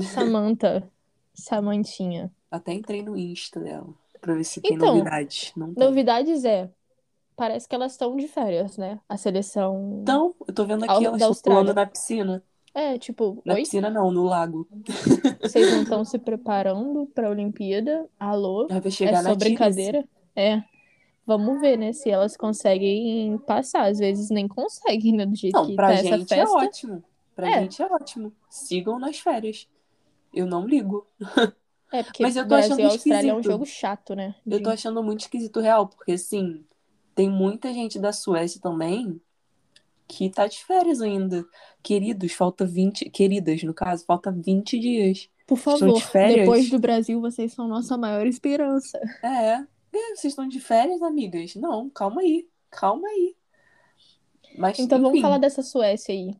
[0.00, 0.88] Samantha,
[1.34, 2.30] Samantinha.
[2.50, 3.88] Até entrei no Insta dela
[4.20, 5.52] pra ver se tem Então, novidade.
[5.56, 5.84] Não tem.
[5.84, 6.70] Novidades é,
[7.36, 9.00] parece que elas estão de férias, né?
[9.08, 10.00] A seleção.
[10.02, 12.42] Então, eu tô vendo aqui elas estão pulando na piscina.
[12.74, 13.62] É, tipo, Na oi?
[13.62, 14.68] piscina não, no lago.
[15.40, 18.08] Vocês não estão se preparando pra Olimpíada?
[18.20, 18.68] Alô?
[18.68, 20.06] Vai É chegar só na brincadeira?
[20.36, 20.62] É.
[21.28, 21.92] Vamos ver, né?
[21.92, 23.82] Se elas conseguem passar.
[23.86, 25.26] Às vezes nem conseguem, né?
[25.26, 26.56] Do jeito Não, que pra tá essa gente é festa.
[26.56, 27.04] ótimo.
[27.36, 27.60] Pra É.
[27.60, 28.32] gente é ótimo.
[28.48, 29.68] Sigam nas férias.
[30.32, 31.06] Eu não ligo.
[31.92, 34.34] É, porque Mas eu tô Brasil achando Austrália é um jogo chato, né?
[34.46, 36.64] Eu De- tô achando muito esquisito real, porque assim,
[37.14, 39.20] tem muita gente da Suécia também
[40.06, 41.44] que tá de férias ainda.
[41.82, 43.10] Queridos, falta 20.
[43.10, 45.28] Queridas, no caso, falta 20 dias.
[45.46, 46.40] Por de favor, férias?
[46.40, 48.98] depois do Brasil, vocês são nossa maior esperança.
[49.22, 49.64] É.
[50.14, 51.54] Vocês estão de férias, amigas?
[51.54, 52.48] Não, calma aí.
[52.70, 53.34] Calma aí.
[54.56, 56.36] Mas, Então vamos enfim, falar dessa Suécia aí.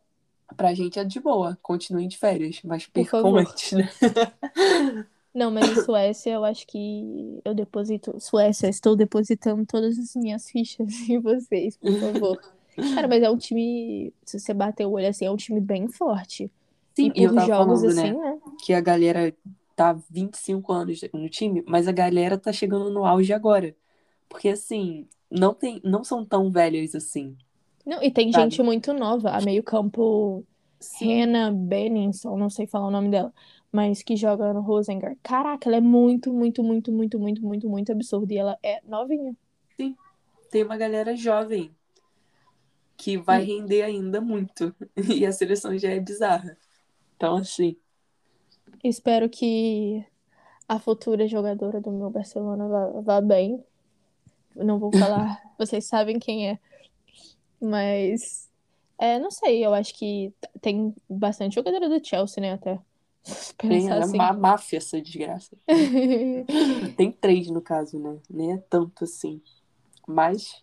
[0.57, 1.59] pra gente é de boa.
[1.63, 3.89] Continuem de férias, mas Por percam antes, né?
[5.35, 8.19] Não, mas a Suécia, eu acho que eu deposito.
[8.19, 12.41] Suécia, estou depositando todas as minhas fichas em vocês, por favor.
[12.95, 14.13] Cara, mas é um time.
[14.25, 16.51] Se você bater o olho assim, é um time bem forte.
[16.95, 18.33] Sim, e eu por tava jogos falando, assim, né?
[18.33, 18.39] né?
[18.65, 19.33] que a galera
[19.79, 23.77] tá 25 anos no time, mas a galera tá chegando no auge agora.
[24.29, 27.37] Porque assim, não tem, não são tão velhas assim.
[27.87, 28.51] Não, e tem Sabe?
[28.51, 29.31] gente muito nova.
[29.31, 30.45] A meio-campo,
[30.81, 33.33] Sim, Hannah Benningson, não sei falar o nome dela,
[33.71, 35.17] mas que joga no Rosengard.
[35.23, 38.35] Caraca, ela é muito, muito, muito, muito, muito, muito, muito absurda.
[38.35, 39.37] E ela é novinha.
[40.51, 41.73] tem uma galera jovem
[42.97, 44.75] que vai render ainda muito.
[45.17, 46.59] E a seleção já é bizarra.
[47.17, 47.77] Então, assim,
[48.83, 50.05] Espero que
[50.69, 53.63] a futura jogadora do meu Barcelona vá, vá bem.
[54.55, 56.59] Não vou falar, vocês sabem quem é.
[57.61, 58.49] Mas,
[58.99, 62.79] é, não sei, eu acho que tem bastante jogadora do Chelsea, né, até.
[63.59, 64.15] Tem Pensar é assim.
[64.15, 65.57] uma máfia essa desgraça.
[66.97, 68.19] Tem três, no caso, né?
[68.31, 69.43] Nem é tanto assim.
[70.07, 70.63] Mas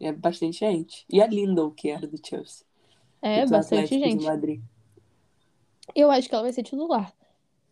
[0.00, 1.04] é bastante gente.
[1.10, 2.64] E a Lindell, que era do Chelsea.
[3.20, 4.24] É, bastante gente.
[5.94, 7.12] Eu acho que ela vai ser titular.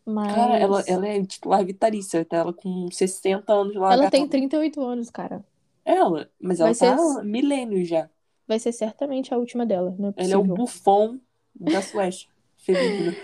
[0.07, 2.39] Mas Cara, ela, ela é titular vitalícia, tá?
[2.39, 3.93] Ela com 60 anos lá.
[3.93, 4.31] ela tem agarrada.
[4.31, 5.45] 38 anos, cara.
[5.85, 8.11] Ela, mas Vai ela ser- tá milênio já.
[8.47, 10.55] Vai ser certamente a última dela, não é Ela é o possível.
[10.57, 11.21] bufão
[11.55, 12.29] da Suécia.
[12.59, 13.15] Feminino.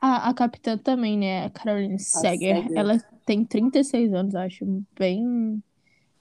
[0.00, 1.44] A, a capitã também, né?
[1.46, 2.62] A Caroline Seger.
[2.64, 2.76] Seger.
[2.76, 4.64] Ela tem 36 anos, acho.
[4.98, 5.62] Bem,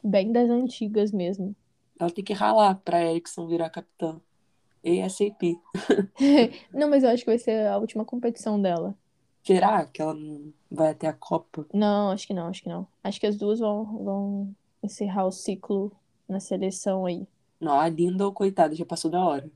[0.04, 1.56] bem das antigas mesmo.
[2.00, 4.20] Ela tem que ralar pra Erickson virar capitã.
[4.84, 5.60] ASAP.
[6.74, 8.96] Não, mas eu acho que vai ser a última competição dela.
[9.44, 11.66] Será que ela não vai até a Copa?
[11.74, 12.88] Não, acho que não, acho que não.
[13.04, 15.92] Acho que as duas vão, vão encerrar o ciclo
[16.30, 17.26] na seleção aí.
[17.60, 19.50] Não, a Linda, coitada, já passou da hora.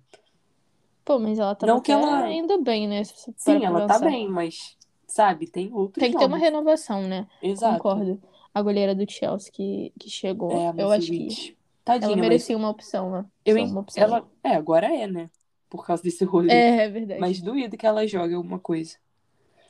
[1.04, 3.04] Pô, mas ela tá Não que ela- indo bem, né?
[3.04, 4.76] Sim, ela tá bem, mas,
[5.08, 7.28] sabe, tem outros Tem que ter uma renovação, né?
[7.44, 7.78] Exato.
[7.78, 8.20] Concordo.
[8.54, 11.56] A goleira do Chelsea que, que chegou, É, a eu acho que.
[11.86, 13.26] Tadinha, ela merecia uma opção, né?
[13.46, 14.04] eu, uma opção.
[14.04, 15.30] ela, é, agora é, né?
[15.70, 16.52] Por causa desse rolê.
[16.52, 17.22] É, é verdade.
[17.22, 18.98] Mas duvido que ela jogue alguma coisa.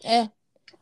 [0.04, 0.30] É.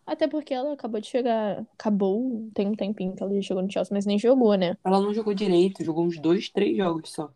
[0.06, 1.66] Até porque ela acabou de chegar.
[1.74, 4.78] Acabou, tem um tempinho que ela já chegou no Chelsea, mas nem jogou, né?
[4.84, 7.32] Ela não jogou direito, jogou uns dois, três jogos só.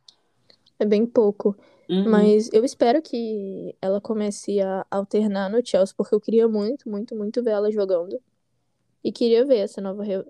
[0.80, 1.56] É bem pouco.
[1.90, 2.10] Uhum.
[2.10, 7.16] Mas eu espero que ela comece a alternar no Chelsea, porque eu queria muito, muito,
[7.16, 8.22] muito ver ela jogando.
[9.04, 10.26] E queria ver essa nova, re-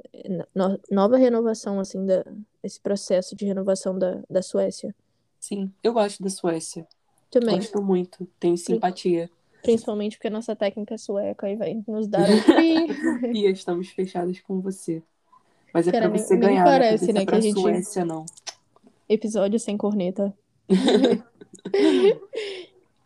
[0.56, 2.24] no- nova renovação, assim, da,
[2.68, 4.94] esse processo de renovação da, da Suécia.
[5.40, 6.88] Sim, eu gosto da Suécia.
[7.32, 7.56] Também.
[7.56, 8.28] Gosto muito.
[8.40, 9.30] Tenho simpatia.
[9.64, 12.24] Principalmente porque a nossa técnica é sueca e vai nos dar um.
[13.36, 15.02] E estamos fechadas com você.
[15.74, 17.42] Mas é Cara, pra nem- você nem ganhar, parece, não é né, pra que a
[17.42, 18.26] gente- Suécia, não.
[19.10, 20.34] Episódio sem corneta.
[21.74, 22.20] É um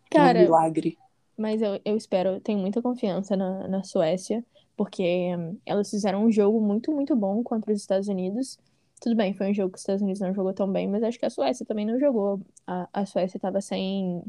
[0.09, 0.97] Cara, milagre.
[1.37, 4.43] Mas eu, eu espero, eu tenho muita confiança na, na Suécia,
[4.75, 8.59] porque hum, elas fizeram um jogo muito, muito bom contra os Estados Unidos.
[9.01, 11.17] Tudo bem, foi um jogo que os Estados Unidos não jogou tão bem, mas acho
[11.17, 12.39] que a Suécia também não jogou.
[12.67, 14.23] A, a Suécia estava sem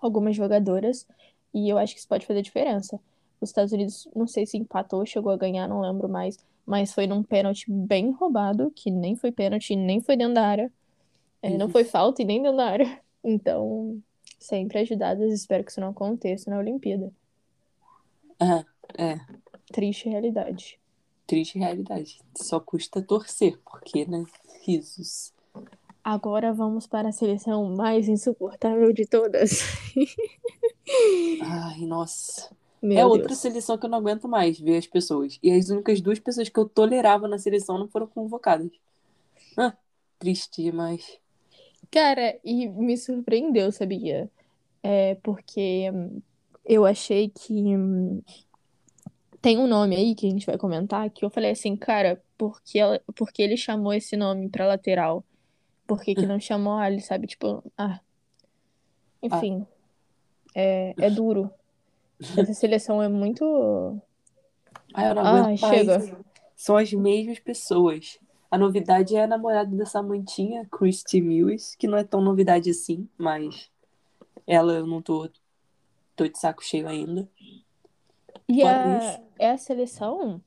[0.00, 1.06] algumas jogadoras,
[1.52, 2.98] e eu acho que isso pode fazer diferença.
[3.42, 7.06] Os Estados Unidos, não sei se empatou, chegou a ganhar, não lembro mais, mas foi
[7.06, 10.72] num pênalti bem roubado, que nem foi pênalti, nem foi dentro da área.
[11.42, 13.00] É, não foi falta e nem dentro da área.
[13.26, 14.02] Então,
[14.38, 17.10] sempre ajudadas, espero que isso não aconteça na Olimpíada.
[18.38, 18.62] Ah,
[18.98, 19.18] é.
[19.72, 20.78] Triste realidade.
[21.34, 22.20] Triste realidade.
[22.36, 24.24] Só custa torcer, porque, né?
[24.62, 25.32] Risos.
[26.02, 29.62] Agora vamos para a seleção mais insuportável de todas.
[31.38, 32.50] Ai, nossa.
[32.82, 33.38] Meu é outra Deus.
[33.40, 35.38] seleção que eu não aguento mais ver as pessoas.
[35.42, 38.70] E as únicas duas pessoas que eu tolerava na seleção não foram convocadas.
[39.56, 39.76] Ah,
[40.18, 41.18] triste demais.
[41.90, 44.30] Cara, e me surpreendeu, sabia?
[44.82, 45.90] É porque
[46.64, 48.22] eu achei que hum,
[49.44, 52.62] tem um nome aí que a gente vai comentar que eu falei assim, cara, por
[52.62, 55.22] que, ela, por que ele chamou esse nome pra lateral?
[55.86, 57.26] Por que que não chamou ali, sabe?
[57.26, 58.00] Tipo, ah.
[59.22, 59.66] Enfim,
[60.54, 61.50] é, é duro.
[62.38, 64.00] Essa seleção é muito.
[64.94, 65.76] Ai, eu não Ai, aguento mais.
[65.76, 66.24] chega.
[66.56, 68.18] São as mesmas pessoas.
[68.50, 73.06] A novidade é a namorada da Samantinha, Christy Mills, que não é tão novidade assim,
[73.18, 73.70] mas
[74.46, 75.28] ela eu não tô,
[76.16, 77.28] tô de saco cheio ainda.
[78.48, 80.40] E a, é a seleção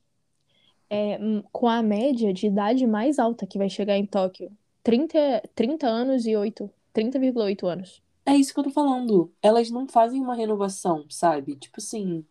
[0.90, 4.52] é, hum, com a média de idade mais alta que vai chegar em Tóquio.
[4.84, 6.70] 30, 30 anos e 8.
[6.94, 8.02] 30,8 anos.
[8.26, 9.32] É isso que eu tô falando.
[9.42, 11.56] Elas não fazem uma renovação, sabe?
[11.56, 12.26] Tipo assim,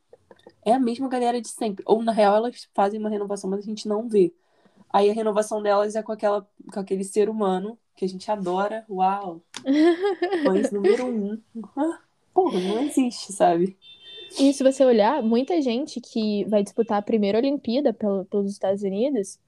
[0.64, 1.85] é a mesma galera de sempre.
[1.87, 4.33] Ou na real elas fazem uma renovação, mas a gente não vê.
[4.92, 8.85] Aí a renovação delas é com aquela, com aquele ser humano que a gente adora.
[8.88, 9.42] Uau!
[10.44, 11.40] Fãs número um.
[11.76, 12.00] Ah,
[12.33, 13.76] Porra, não existe, sabe?
[14.39, 18.83] E se você olhar, muita gente que vai disputar a primeira Olimpíada pelo- pelos Estados
[18.83, 19.39] Unidos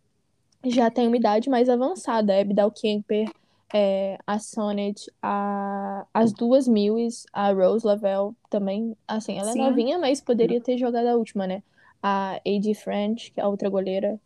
[0.66, 2.34] já tem uma idade mais avançada.
[2.34, 3.30] A Abdel Kemper,
[3.72, 8.96] é, a Sonnet, a, as duas Mills, a Rose Lavelle também.
[9.06, 9.60] Assim, ela é Sim.
[9.68, 11.62] novinha, mas poderia ter jogado a última, né?
[12.02, 12.74] A A.D.
[12.74, 14.20] French, que é a outra goleira.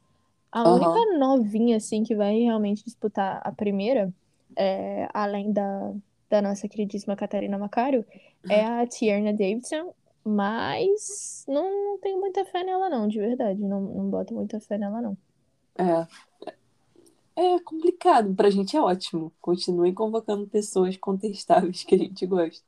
[0.53, 0.75] A Aham.
[0.75, 4.13] única novinha, assim, que vai realmente disputar a primeira,
[4.57, 5.93] é, além da,
[6.31, 8.05] da nossa queridíssima Catarina Macario,
[8.49, 13.61] é a Tierna Davidson, mas não, não tenho muita fé nela, não, de verdade.
[13.61, 15.17] Não, não boto muita fé nela, não.
[15.77, 16.07] É.
[17.37, 18.35] É complicado.
[18.35, 19.33] Pra gente é ótimo.
[19.41, 22.65] Continuem convocando pessoas contestáveis que a gente gosta.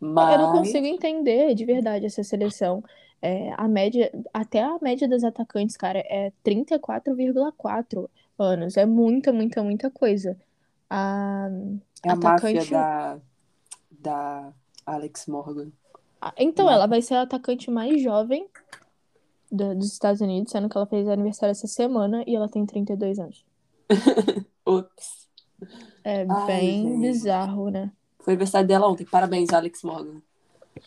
[0.00, 0.32] Mas.
[0.34, 2.82] Eu não consigo entender de verdade essa seleção.
[3.22, 8.76] É, a média, até a média das atacantes, cara, é 34,4 anos.
[8.76, 10.38] É muita, muita, muita coisa.
[10.90, 11.48] A
[12.02, 12.66] É a máfia atacante.
[12.66, 13.20] da,
[13.90, 14.54] da
[14.86, 15.72] Alex Morgan.
[16.20, 18.46] Ah, Então, ela vai ser a atacante mais jovem
[19.50, 23.18] da- dos Estados Unidos, sendo que ela fez aniversário essa semana e ela tem 32
[23.18, 23.44] anos.
[24.66, 25.28] Ops.
[26.04, 27.00] É Ai, bem gente.
[27.00, 27.90] bizarro, né?
[28.20, 29.04] Foi aniversário dela ontem.
[29.06, 30.20] Parabéns, Alex Morgan.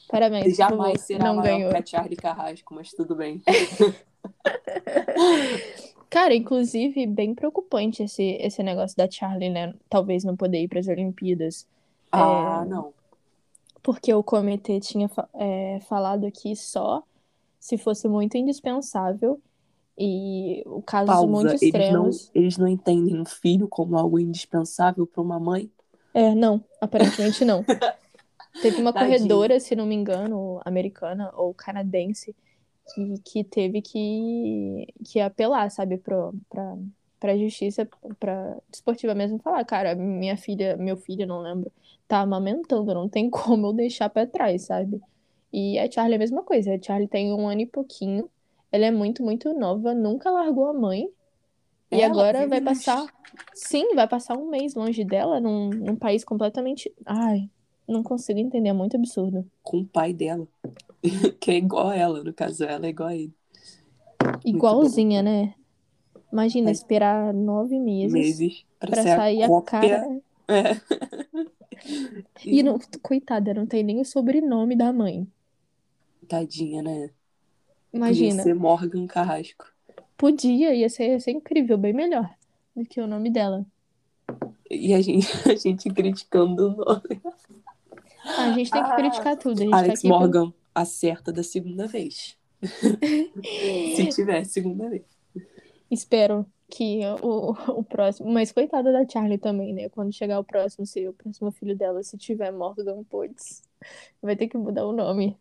[0.08, 1.72] Parabéns, Jamais por- será não maior ganhou.
[1.72, 3.42] que a Charlie Carrasco, mas tudo bem.
[6.10, 9.74] Cara, inclusive, bem preocupante esse, esse negócio da Charlie, né?
[9.90, 11.68] Talvez não poder ir para as Olimpíadas.
[12.12, 12.94] Ah, não.
[13.84, 17.04] Porque o comitê tinha é, falado aqui só
[17.60, 19.40] se fosse muito indispensável
[19.98, 21.58] e o casos muito Pausa.
[21.62, 22.32] Eles não, extremos.
[22.34, 25.70] eles não entendem um filho como algo indispensável para uma mãe?
[26.14, 27.64] É, não, aparentemente não.
[28.62, 29.18] Teve uma Tadinho.
[29.18, 32.36] corredora, se não me engano, americana ou canadense,
[32.94, 36.34] que, que teve que, que apelar, sabe, pro,
[37.24, 37.88] pra, justiça,
[38.20, 41.72] pra desportiva mesmo, falar, cara, minha filha, meu filho, não lembro,
[42.06, 45.02] tá amamentando, não tem como eu deixar pra trás, sabe?
[45.54, 48.30] E a Charlie é a mesma coisa, a Charlie tem um ano e pouquinho,
[48.70, 51.10] ela é muito, muito nova, nunca largou a mãe,
[51.90, 53.08] e Ela agora vai passar,
[53.54, 57.50] sim, vai passar um mês longe dela, num, num país completamente, ai,
[57.88, 59.50] não consigo entender, é muito absurdo.
[59.64, 60.46] com o pai dela.
[61.40, 63.34] que é igual a ela, no caso, ela é igual a ele.
[64.44, 65.56] Igualzinha, né?
[66.34, 70.22] Imagina esperar nove meses Meses ser sair a a cara.
[70.48, 70.64] É.
[72.46, 75.28] E não, coitada, não tem nem o sobrenome da mãe.
[76.28, 77.10] Tadinha, né?
[77.92, 79.66] Podia Imagina, ser Morgan Carrasco.
[80.18, 82.30] podia, ia ser, ia ser incrível, bem melhor
[82.76, 83.66] do que o nome dela.
[84.70, 87.22] E a gente, a gente criticando o nome.
[88.26, 89.60] Ah, a gente tem que Ah, criticar tudo.
[89.60, 92.38] A gente tá Alex aqui pra- Morgan acerta da segunda vez.
[93.96, 95.04] Se tiver segunda vez.
[95.94, 98.32] Espero que o, o próximo.
[98.32, 99.90] Mas coitada da Charlie também, né?
[99.90, 103.62] Quando chegar o próximo, se o próximo filho dela, se tiver Morgan Putz,
[104.22, 105.38] vai ter que mudar o nome.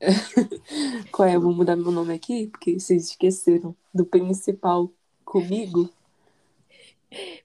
[1.12, 1.36] Qual é?
[1.36, 4.90] Eu vou mudar meu nome aqui, porque vocês esqueceram do principal
[5.24, 5.90] comigo.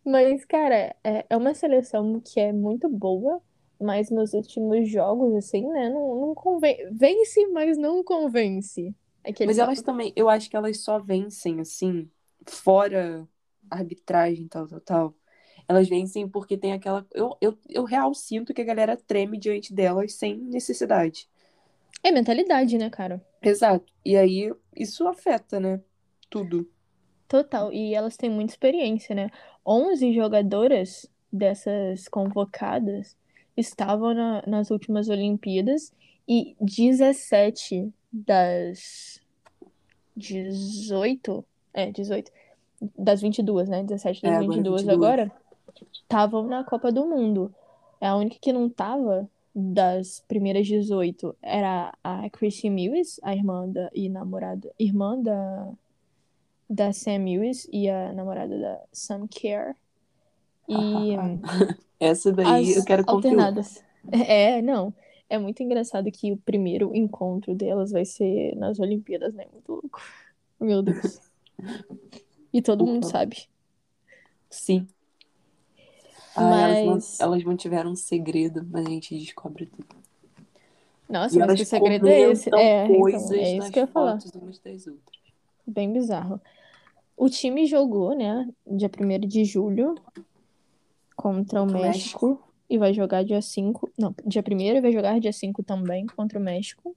[0.06, 3.42] Mas, cara, é, é uma seleção que é muito boa,
[3.82, 5.90] mas nos últimos jogos, assim, né?
[5.90, 6.88] Não, não convence.
[6.92, 8.96] Vence, mas não convence.
[9.24, 12.10] Aquele Mas elas também, eu acho que elas só vencem, assim,
[12.48, 13.28] fora
[13.70, 15.16] arbitragem, tal, tal, tal.
[15.68, 17.06] Elas vencem porque tem aquela.
[17.14, 21.28] Eu, eu, eu real sinto que a galera treme diante delas sem necessidade.
[22.04, 23.26] É mentalidade, né, cara?
[23.42, 23.92] Exato.
[24.04, 25.82] E aí isso afeta, né?
[26.30, 26.70] Tudo.
[27.28, 29.32] Total, e elas têm muita experiência, né?
[29.66, 33.18] 11 jogadoras dessas convocadas
[33.58, 35.92] estavam na- nas últimas Olimpíadas
[36.28, 39.20] e 17 das
[40.16, 41.44] 18,
[41.76, 42.32] é, 18,
[42.98, 43.84] das 22, né?
[43.84, 44.98] 17 das É, agora 22 22.
[44.98, 45.32] agora,
[45.94, 47.54] estavam na Copa do Mundo.
[48.02, 53.90] A única que não tava das primeiras 18 era a Chrissy Mills, a irmã da,
[53.94, 55.72] e namorada, irmã da,
[56.70, 59.76] da Sam Mills e a namorada da Sam Kerr.
[60.68, 61.16] E
[62.00, 63.40] Essa daí eu quero conteúdo.
[63.40, 63.84] alternadas.
[64.12, 64.94] É, não.
[65.28, 69.46] É muito engraçado que o primeiro encontro delas vai ser nas Olimpíadas, né?
[69.52, 70.00] Muito louco.
[70.60, 71.20] Meu Deus.
[72.54, 73.12] E todo mundo Ufa.
[73.18, 73.48] sabe.
[74.50, 74.88] Sim.
[76.36, 79.96] Ah, elas, Mas- man- elas mantiveram um segredo, mas a gente descobre tudo.
[81.10, 82.54] Nossa, E mas elas que segredo é esse?
[82.56, 84.14] É, então, coisas é isso que eu ia falar.
[84.14, 85.16] umas das outras.
[85.68, 86.42] Bem bizarro.
[87.18, 89.96] O time jogou, né, dia 1 de julho
[91.16, 93.90] contra o Contra o México e vai jogar dia 5.
[93.98, 96.96] Não, dia 1 e vai jogar dia 5 também contra o México.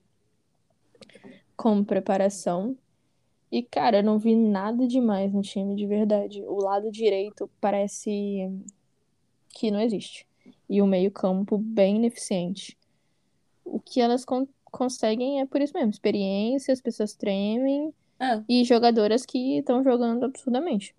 [1.55, 2.75] Com preparação.
[3.51, 6.43] E, cara, eu não vi nada demais no time, de verdade.
[6.43, 8.49] O lado direito parece
[9.49, 10.27] que não existe.
[10.69, 12.77] E o meio-campo bem ineficiente.
[13.65, 18.63] O que elas con- conseguem é por isso mesmo: experiência, as pessoas tremem É, e
[18.65, 20.95] jogadoras que estão jogando absurdamente.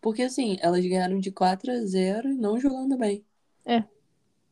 [0.00, 3.24] porque assim, elas ganharam de 4 a 0 e não jogando bem.
[3.64, 3.84] É.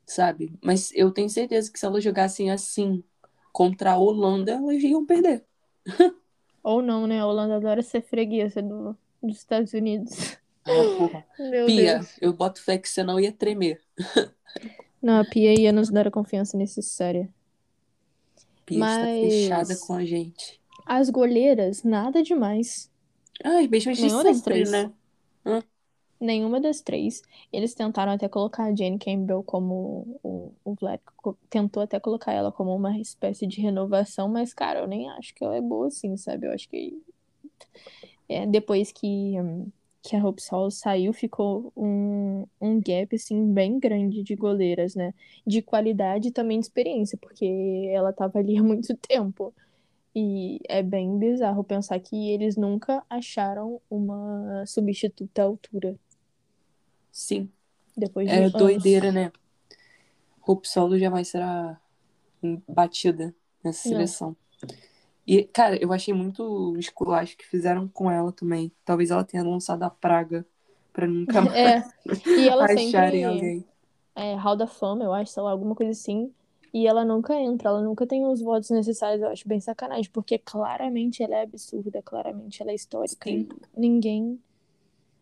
[0.07, 0.53] Sabe?
[0.65, 3.05] Mas eu tenho certeza que se elas jogassem assim
[3.53, 5.47] contra a Holanda, elas iam perder.
[6.63, 7.21] Ou não, né?
[7.21, 10.37] A Holanda adora ser freguesa do, dos Estados Unidos.
[10.65, 11.25] Porra.
[11.39, 12.17] Meu Pia, Deus.
[12.21, 13.81] eu boto fé que você não ia tremer.
[15.01, 17.29] Não, a Pia ia nos dar a confiança necessária.
[18.67, 20.61] Pia está Mas- fechada com a gente.
[20.85, 22.91] As goleiras, nada demais.
[23.45, 24.93] Ai, mesmo de sempre, né?
[26.21, 27.23] Nenhuma das três.
[27.53, 31.01] Eles tentaram até colocar a Jane Campbell como o, o Vlad
[31.49, 35.45] tentou até colocar ela como uma espécie de renovação, mas, cara, eu nem acho que
[35.45, 36.47] ela é boa assim, sabe?
[36.47, 37.01] Eu acho que
[38.29, 39.35] é, depois que,
[40.03, 45.15] que a Hope Solo saiu, ficou um, um gap, assim, bem grande de goleiras, né?
[45.47, 49.55] De qualidade e também de experiência, porque ela tava ali há muito tempo.
[50.15, 55.97] E é bem bizarro pensar que eles nunca acharam uma substituta à altura.
[57.19, 57.51] Sim.
[57.97, 58.51] Depois de É anos.
[58.51, 59.33] doideira, né?
[60.47, 61.79] Hope Solo jamais será
[62.69, 63.89] batida nessa Não.
[63.89, 64.37] seleção.
[65.27, 68.73] E, cara, eu achei muito esculacho que fizeram com ela também.
[68.85, 70.47] Talvez ela tenha lançado a praga
[70.93, 71.83] pra nunca mais É,
[72.37, 73.67] e ela acharem sempre alguém.
[74.17, 76.33] é Hall da Fama, eu acho, sei lá, alguma coisa assim.
[76.73, 80.39] E ela nunca entra, ela nunca tem os votos necessários, eu acho bem sacanagem, porque
[80.39, 83.49] claramente ela é absurda, claramente ela é histórica Sim.
[83.77, 84.41] ninguém.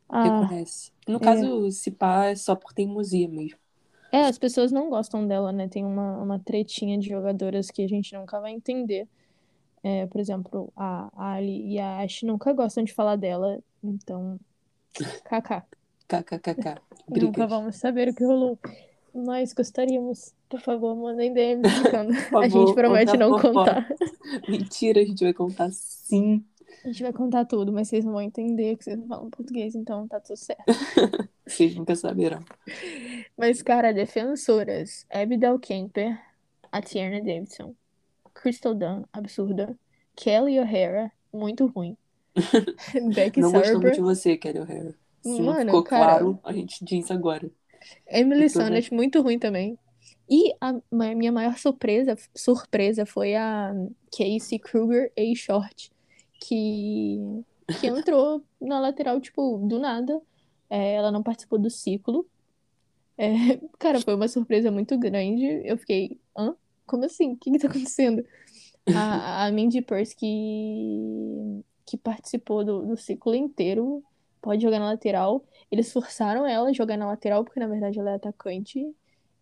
[0.09, 0.93] Ah, Reconhece.
[1.07, 3.59] No caso, se pá, é só por teimosia mesmo.
[4.13, 5.69] é, as pessoas não gostam dela, né?
[5.69, 9.09] Tem uma, uma tretinha de jogadoras que a gente nunca vai entender.
[9.83, 14.39] É, por exemplo, a Ali e a Ash nunca gostam de falar dela, então.
[15.25, 15.63] KK.
[16.09, 16.81] KKKK.
[17.09, 18.59] Nunca vamos saber o que rolou.
[19.15, 20.35] Nós gostaríamos.
[20.49, 21.63] Por favor, mandem DM
[22.41, 23.87] A gente promete não contar.
[24.49, 26.45] Mentira, a gente vai contar sim.
[26.85, 29.75] A gente vai contar tudo, mas vocês não vão entender que vocês não falam português,
[29.75, 30.63] então tá tudo certo.
[31.47, 32.45] Vocês nunca saberão.
[33.37, 35.07] Mas, cara, defensoras.
[35.09, 36.21] Abigail Kemper,
[36.73, 37.73] a Tierna Davidson.
[38.35, 39.79] Crystal Dunn, absurda.
[40.17, 41.97] Kelly O'Hara, muito ruim.
[43.15, 43.93] Becky Não gostamos Sarber.
[43.95, 44.95] de você, Kelly O'Hara.
[45.23, 46.05] Se não Mano, ficou cara.
[46.19, 47.49] claro, a gente diz agora.
[48.09, 49.79] Emily Sanders, muito ruim também.
[50.29, 50.75] E a
[51.15, 53.73] minha maior surpresa, surpresa foi a
[54.11, 55.35] Casey Kruger A.
[55.37, 55.93] Short,
[56.41, 57.45] que,
[57.81, 60.21] que entrou na lateral, tipo, do nada.
[60.69, 62.27] É, ela não participou do ciclo.
[63.19, 65.45] É, cara, foi uma surpresa muito grande.
[65.65, 66.55] Eu fiquei, hã?
[66.87, 67.33] Como assim?
[67.33, 68.25] O que que tá acontecendo?
[68.95, 74.03] A, a Mindy Purse, que, que participou do, do ciclo inteiro,
[74.41, 75.45] pode jogar na lateral.
[75.71, 78.87] Eles forçaram ela a jogar na lateral, porque na verdade ela é atacante.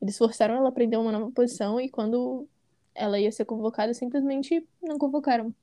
[0.01, 2.49] Eles forçaram ela a aprender uma nova posição e quando
[2.95, 5.55] ela ia ser convocada, simplesmente não convocaram.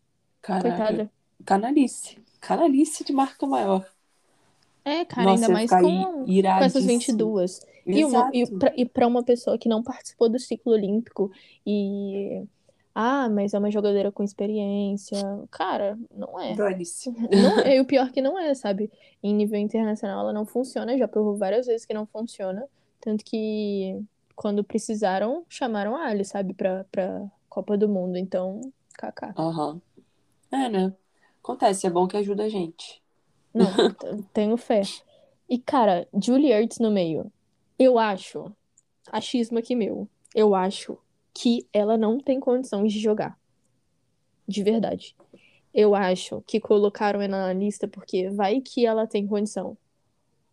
[0.41, 0.69] Caraca.
[0.69, 1.11] Coitada.
[1.45, 2.17] Canalice.
[2.39, 3.85] Canalice de marca maior.
[4.83, 6.87] É, cara, Nossa, ainda mais com, com essas iradíssima.
[6.87, 7.61] 22.
[7.85, 8.31] E, uma,
[8.75, 11.31] e, pra uma pessoa que não participou do ciclo olímpico
[11.65, 12.43] e.
[12.93, 15.17] Ah, mas é uma jogadora com experiência.
[15.49, 16.53] Cara, não é.
[16.55, 16.67] Não
[17.63, 18.91] é, e o pior que não é, sabe?
[19.23, 22.67] Em nível internacional ela não funciona, já provou várias vezes que não funciona.
[22.99, 23.97] Tanto que
[24.35, 28.17] quando precisaram, chamaram a Ali, sabe, pra, pra Copa do Mundo.
[28.17, 28.59] Então,
[28.93, 29.33] kaká.
[29.37, 29.81] Aham.
[30.51, 30.93] É, né?
[31.43, 33.01] Acontece, é bom que ajuda a gente.
[33.53, 33.67] Não,
[34.33, 34.81] tenho fé.
[35.49, 37.31] E, cara, Julie Ertz no meio.
[37.77, 38.51] Eu acho,
[39.11, 40.97] achismo aqui meu, eu acho
[41.33, 43.37] que ela não tem condições de jogar.
[44.47, 45.15] De verdade.
[45.73, 49.77] Eu acho que colocaram ela na lista porque vai que ela tem condição.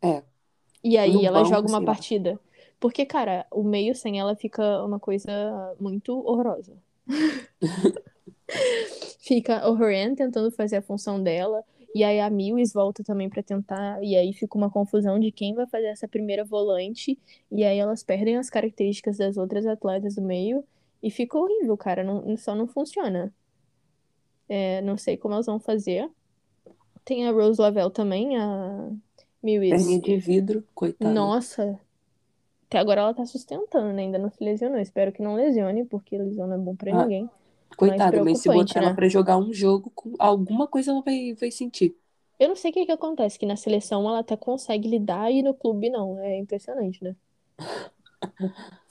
[0.00, 0.22] É.
[0.82, 2.40] E aí ela joga uma partida.
[2.80, 5.30] Porque, cara, o meio sem ela fica uma coisa
[5.80, 6.76] muito horrorosa.
[9.20, 11.62] Fica o Horan tentando fazer a função dela,
[11.94, 15.54] e aí a Mills volta também pra tentar, e aí fica uma confusão de quem
[15.54, 17.18] vai fazer essa primeira volante,
[17.50, 20.64] e aí elas perdem as características das outras atletas do meio,
[21.02, 23.32] e fica horrível, cara, não, só não funciona.
[24.48, 26.08] É, não sei como elas vão fazer.
[27.04, 28.90] Tem a Rose Lavelle também, a
[29.42, 29.70] Mills.
[29.70, 31.14] Perninha de vidro, coitada.
[31.14, 31.78] Nossa,
[32.66, 34.02] até agora ela tá sustentando, né?
[34.02, 34.78] Ainda não se lesionou.
[34.78, 37.30] Espero que não lesione, porque lesão não é bom pra Ah, ninguém.
[37.76, 38.94] Coitada, mas se botar ela né?
[38.96, 41.96] pra jogar um jogo, com alguma coisa ela vai, vai sentir.
[42.38, 45.42] Eu não sei o que que acontece, que na seleção ela até consegue lidar e
[45.42, 46.18] no clube não.
[46.20, 47.14] É impressionante, né?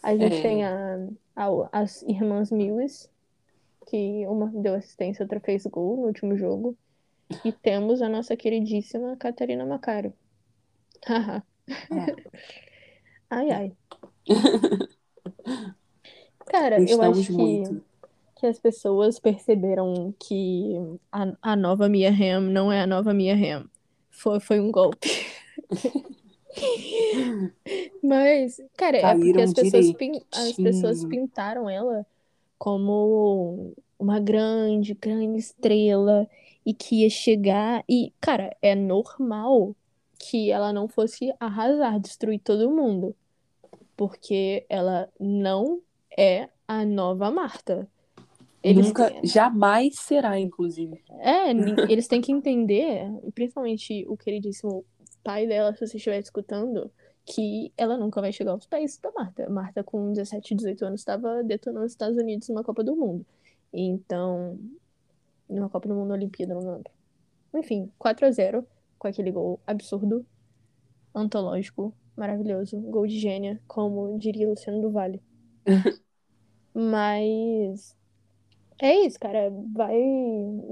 [0.04, 0.42] A gente É.
[0.42, 0.98] tem a,
[1.36, 3.10] a- as irmãs Mills,
[3.88, 6.78] que uma deu assistência, outra fez gol no último jogo.
[7.44, 10.14] E temos a nossa queridíssima Catarina Macário.
[11.06, 11.44] Haha.
[11.70, 12.16] É.
[13.30, 13.78] Ai, ai.
[16.46, 17.84] Cara, eu acho que, muito.
[18.40, 20.76] Que as pessoas perceberam que
[21.12, 23.68] a, a nova Mia Hamm não é a nova Mia Hamm.
[24.12, 25.10] Foi, foi um golpe.
[28.02, 32.06] Mas, cara, é porque Caíram as pessoas, pin- as pessoas pintaram ela
[32.58, 36.28] como uma grande, grande estrela
[36.66, 37.84] e que ia chegar.
[37.90, 39.76] E, cara, é normal
[40.20, 43.16] que ela não fosse arrasar, destruir todo mundo.
[43.96, 45.82] Porque ela não
[46.16, 47.88] é a nova Marta.
[48.70, 51.02] Eles Nunca, têm- jamais será, inclusive.
[51.20, 51.52] é,
[51.92, 54.84] eles têm que entender, principalmente o queridíssimo
[55.24, 56.92] pai dela, se você estiver escutando,
[57.26, 59.50] que ela nunca vai chegar aos pés da Marta.
[59.50, 63.26] Marta, com 17, 18 anos, estava detonando os Estados Unidos numa Copa do Mundo.
[63.74, 64.58] Então,
[65.50, 66.92] numa Copa do Mundo Olimpíada, não lembro.
[67.54, 68.66] Enfim, 4 a 0
[68.98, 70.26] com aquele gol absurdo,
[71.14, 75.22] antológico, maravilhoso, gol de gênia, como diria Luciano do Vale.
[76.74, 77.96] Mas
[78.80, 79.50] é isso, cara.
[79.74, 79.96] Vai,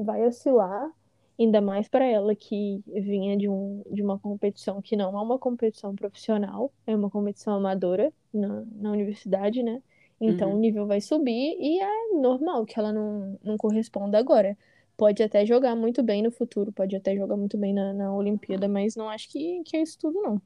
[0.03, 0.91] vai oscilar,
[1.39, 5.39] ainda mais para ela que vinha de, um, de uma competição que não é uma
[5.39, 9.82] competição profissional, é uma competição amadora na, na universidade, né?
[10.20, 10.56] Então Uhum.
[10.56, 14.58] o nível vai subir e é normal que ela não, não corresponda agora.
[14.97, 18.68] Pode até jogar muito bem no futuro, pode até jogar muito bem na, na Olimpíada,
[18.70, 20.41] mas não acho que, que é isso tudo, não.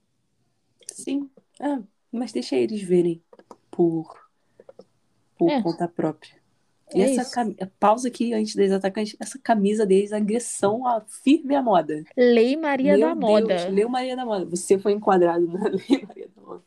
[0.93, 1.29] Sim.
[1.59, 1.81] Ah,
[2.11, 3.23] mas deixa eles verem
[3.71, 4.29] por,
[5.37, 5.63] por É.
[5.63, 6.38] conta própria.
[6.95, 11.55] E É essa cam- pausa aqui antes dos atacantes, essa camisa deles, agressão a firme
[11.55, 12.03] à moda.
[12.17, 13.69] Lei Maria Meu da Deus, Moda.
[13.69, 14.45] Leu Maria da Moda.
[14.45, 16.63] Você foi enquadrado na Lei Maria da Moda.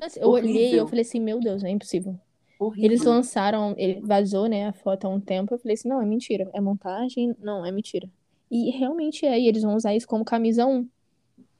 [0.00, 2.18] Nossa, eu olhei e eu falei assim, meu Deus, é impossível.
[2.58, 2.86] Horrível.
[2.86, 5.54] Eles lançaram, ele vazou, né, a foto há um tempo.
[5.54, 6.48] Eu falei assim, não, é mentira.
[6.52, 7.34] É montagem?
[7.40, 8.08] Não, é mentira.
[8.50, 10.88] E realmente é, e eles vão usar isso como camisa 1.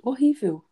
[0.02, 0.64] Horrível.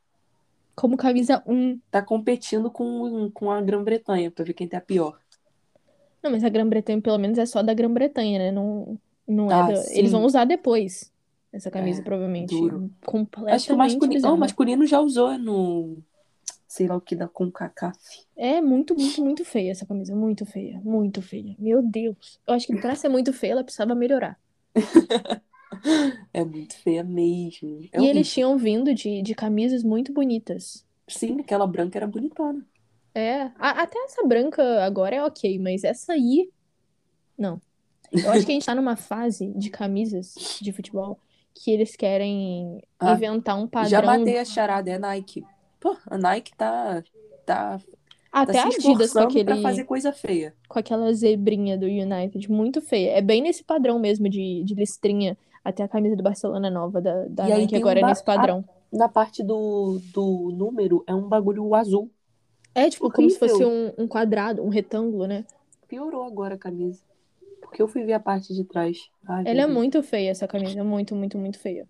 [0.74, 1.80] Como camisa 1.
[1.90, 5.18] Tá competindo com, com a Grã-Bretanha pra ver quem tá pior.
[6.26, 8.50] Não, mas a Grã-Bretanha, pelo menos, é só da Grã-Bretanha, né?
[8.52, 9.92] Não, não é Ah, da...
[9.92, 11.12] Eles vão usar depois.
[11.52, 12.50] Essa camisa, É, provavelmente.
[12.54, 12.90] duro.
[13.04, 14.34] Completamente Acho que o masculino, bizarra.
[14.34, 15.96] o masculino já usou no.
[16.68, 17.96] Sei lá o que da CONCACAF.
[18.36, 20.14] É muito, muito, muito feia essa camisa.
[20.14, 20.80] Muito feia.
[20.84, 21.54] Muito feia.
[21.58, 22.38] Meu Deus.
[22.46, 24.38] Eu acho que pra ser muito feia, ela precisava melhorar.
[26.32, 27.80] É muito feia mesmo.
[27.92, 30.84] É e eles tinham vindo de, de camisas muito bonitas.
[31.08, 32.64] Sim, aquela branca era bonitona.
[33.18, 36.50] É, a- até essa branca agora é ok, mas essa aí,
[37.38, 37.60] não.
[38.12, 41.18] Eu acho que a gente tá numa fase de camisas de futebol
[41.54, 44.18] que eles querem Ah, inventar um Já padrão.
[44.18, 45.42] matei a charada, é Nike.
[45.80, 47.02] Pô, a Nike tá,
[47.46, 47.82] tá, tá
[48.32, 50.54] Até a se Adidas com esforçando pra aquele, fazer coisa feia.
[50.68, 53.12] com aquela zebrinha do United, muito feia.
[53.12, 55.36] É bem nesse padrão mesmo de, de listrinha.
[55.64, 58.08] Até a camisa do Barcelona nova da, da E Nike tem um agora é ba-
[58.08, 58.64] nesse padrão.
[58.92, 62.10] Na parte do, do número, é um bagulho azul.
[62.76, 65.46] É tipo como se fosse um, um quadrado, um retângulo, né?
[65.88, 67.00] Piorou agora a camisa.
[67.62, 68.98] Porque eu fui ver a parte de trás.
[69.26, 70.84] Ai, Ela é muito feia, essa camisa.
[70.84, 71.88] Muito, muito, muito feia.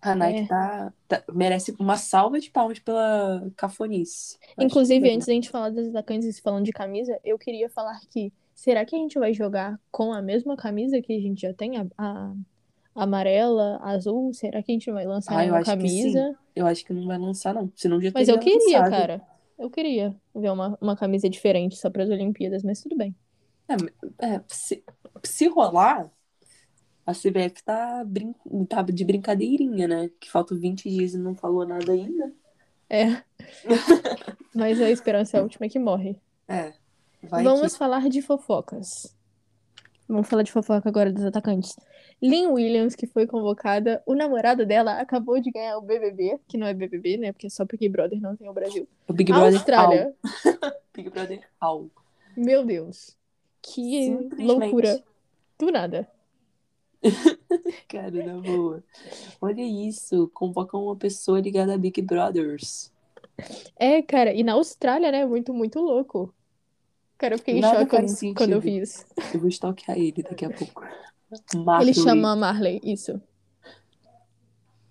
[0.00, 0.46] A Nike É.
[0.46, 4.38] tá, tá- merece uma salva de palmas pela cafonice.
[4.56, 8.32] Inclusive, que- antes da gente falar das atacantes falando de camisa, eu queria falar que
[8.54, 11.76] será que a gente vai jogar com a mesma camisa que a gente já tem,
[11.78, 12.32] a, a-
[12.94, 14.32] amarela, azul?
[14.32, 16.38] Será que a gente vai lançar Ah, uma camisa?
[16.54, 17.70] Eu acho que não vai lançar, não.
[17.74, 18.90] Senão já Mas eu queria, lançado.
[18.90, 19.35] cara.
[19.58, 23.14] Eu queria ver uma, uma camisa diferente só para as Olimpíadas, mas tudo bem.
[24.18, 24.84] É, se,
[25.24, 26.10] se rolar,
[27.04, 28.34] A CBF tá, brin...
[28.68, 30.10] tá de brincadeirinha, né?
[30.20, 32.32] Que faltam 20 dias e não falou nada ainda.
[32.88, 33.22] É.
[34.54, 36.20] Mas a esperança é a última que morre.
[36.48, 36.72] É.
[37.22, 37.78] Vamos que...
[37.78, 39.14] falar de fofocas.
[40.08, 41.76] Vamos falar de fofoca agora dos atacantes.
[42.20, 46.66] Lynn Williams, que foi convocada, o namorado dela acabou de ganhar o BBB, que não
[46.66, 47.32] é BBB, né?
[47.32, 48.88] Porque é só Big Brother não tem o Brasil.
[49.06, 50.14] O Big Brother Austrália.
[50.22, 50.72] Au.
[50.94, 51.90] Big Brother Au.
[52.36, 53.16] Meu Deus.
[53.60, 55.02] Que loucura.
[55.58, 56.08] Do nada.
[57.88, 58.82] Cara, na boa.
[59.40, 60.30] Olha isso.
[60.32, 62.92] Convocam uma pessoa ligada a Big Brothers.
[63.78, 65.26] É, cara, e na Austrália, né?
[65.26, 66.34] Muito, muito louco.
[67.18, 69.04] Cara, eu fiquei em choque quando, quando eu vi isso.
[69.32, 70.82] Eu vou stalkear ele daqui a pouco.
[71.30, 71.94] Ele Marley.
[71.94, 73.20] chama Marley, isso.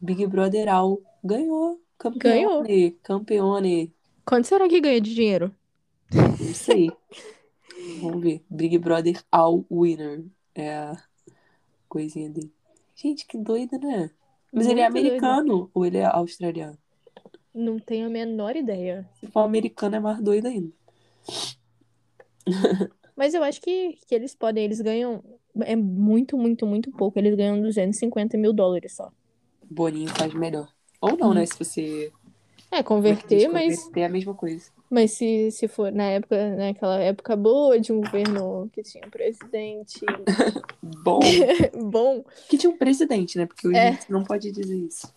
[0.02, 1.02] Big Brother Au.
[1.24, 1.82] Ganhou.
[1.98, 2.92] Campeone.
[3.04, 3.94] Campeone.
[4.26, 5.56] Quanto será que ganha de dinheiro?
[6.14, 6.90] Não sei.
[8.02, 8.44] Vamos ver.
[8.50, 10.24] Big Brother All Winner.
[10.54, 11.04] É a
[11.90, 12.52] coisinha dele.
[12.96, 14.12] Gente, que doido, né?
[14.54, 15.26] Mas ele é Muito doido.
[15.26, 16.78] americano ou ele é australiano?
[17.54, 19.10] Não tenho a menor ideia.
[19.20, 20.72] Se for americano, é mais doido ainda.
[23.16, 25.24] Mas eu acho que, que eles podem, eles ganham.
[25.62, 27.18] É muito, muito, muito pouco.
[27.20, 29.12] Eles ganham 250 mil dólares só.
[29.70, 30.68] Boninho faz melhor.
[31.02, 31.46] Ou não, né?
[31.46, 32.12] Se você
[32.72, 34.72] É, converter, mas, converter é a mesma coisa.
[34.90, 39.10] mas se, se for na época, naquela época boa de um governo que tinha um
[39.10, 40.06] presidente
[41.04, 41.20] Bom,
[41.92, 43.46] bom, que tinha um presidente, né?
[43.46, 43.98] Porque hoje É.
[44.10, 45.12] não pode dizer isso.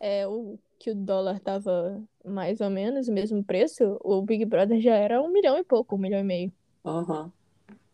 [0.00, 4.80] é, o, que o dólar tava mais ou menos o mesmo preço, o Big Brother
[4.80, 6.52] já era um milhão e pouco, um milhão e meio.
[6.84, 7.32] Aham.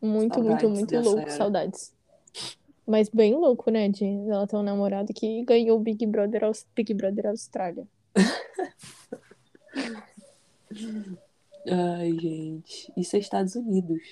[0.02, 1.30] Muito, Saudades muito, muito louco, era.
[1.30, 1.94] saudades.
[2.86, 6.42] Mas bem louco, né, de ela ter um namorado que ganhou o Big Brother,
[6.74, 7.86] Big Brother Austrália.
[11.70, 12.92] Ai, gente.
[12.96, 14.02] Isso é Estados Unidos.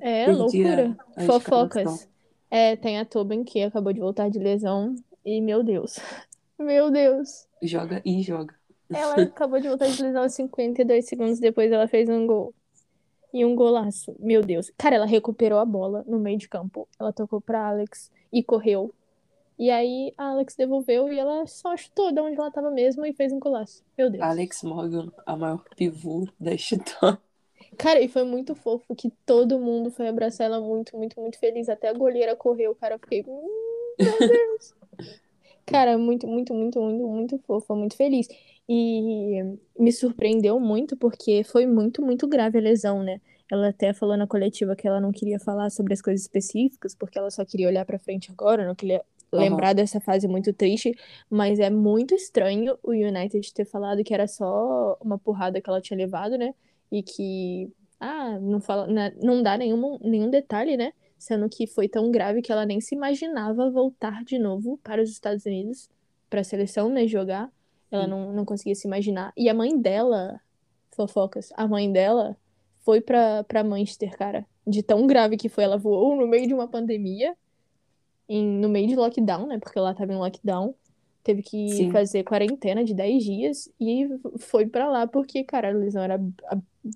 [0.00, 0.96] É, Perdi loucura.
[1.16, 1.76] a- a Fofocas.
[1.82, 2.08] escalação.
[2.50, 4.94] É, tem a Tobin que acabou de voltar de lesão
[5.24, 5.96] e, meu Deus.
[6.58, 7.46] Meu Deus.
[7.62, 8.54] Joga e joga.
[8.90, 12.54] Ela acabou de voltar de lesão 52 segundos depois ela fez um gol.
[13.32, 14.14] E um golaço.
[14.18, 14.70] Meu Deus.
[14.78, 16.88] Cara, ela recuperou a bola no meio de campo.
[16.98, 18.92] Ela tocou pra Alex e correu.
[19.58, 23.12] E aí a Alex devolveu e ela só chutou de onde ela tava mesmo e
[23.12, 23.82] fez um golaço.
[23.96, 24.22] Meu Deus.
[24.22, 27.18] Alex Morgan, a maior pivô da história.
[27.78, 31.68] Cara, e foi muito fofo que todo mundo foi abraçar ela muito, muito, muito feliz.
[31.68, 32.94] Até a goleira correu, cara.
[32.94, 33.24] Eu fiquei.
[33.26, 33.48] "Hum,
[33.98, 34.74] Meu Deus.
[35.66, 38.28] Cara, muito, muito, muito, muito, muito fofa, muito feliz.
[38.68, 39.42] E
[39.78, 43.20] me surpreendeu muito porque foi muito, muito grave a lesão, né?
[43.50, 47.16] Ela até falou na coletiva que ela não queria falar sobre as coisas específicas, porque
[47.18, 49.38] ela só queria olhar pra frente agora, não queria Aham.
[49.40, 50.92] lembrar dessa fase muito triste.
[51.30, 55.80] Mas é muito estranho o United ter falado que era só uma porrada que ela
[55.80, 56.52] tinha levado, né?
[56.90, 60.92] E que, ah, não fala, né, não dá nenhum, nenhum detalhe, né?
[61.18, 65.10] Sendo que foi tão grave que ela nem se imaginava voltar de novo para os
[65.10, 65.88] Estados Unidos,
[66.28, 67.50] para a seleção, né, jogar.
[67.90, 69.32] Ela não, não conseguia se imaginar.
[69.36, 70.40] E a mãe dela,
[70.90, 72.36] fofocas, a mãe dela
[72.80, 74.46] foi pra, pra Manchester, cara.
[74.66, 75.64] De tão grave que foi.
[75.64, 77.36] Ela voou no meio de uma pandemia,
[78.28, 79.58] em, no meio de lockdown, né?
[79.58, 80.74] Porque ela tava em lockdown.
[81.22, 81.90] Teve que Sim.
[81.90, 84.08] fazer quarentena de 10 dias e
[84.38, 86.20] foi pra lá porque, cara, a lesão era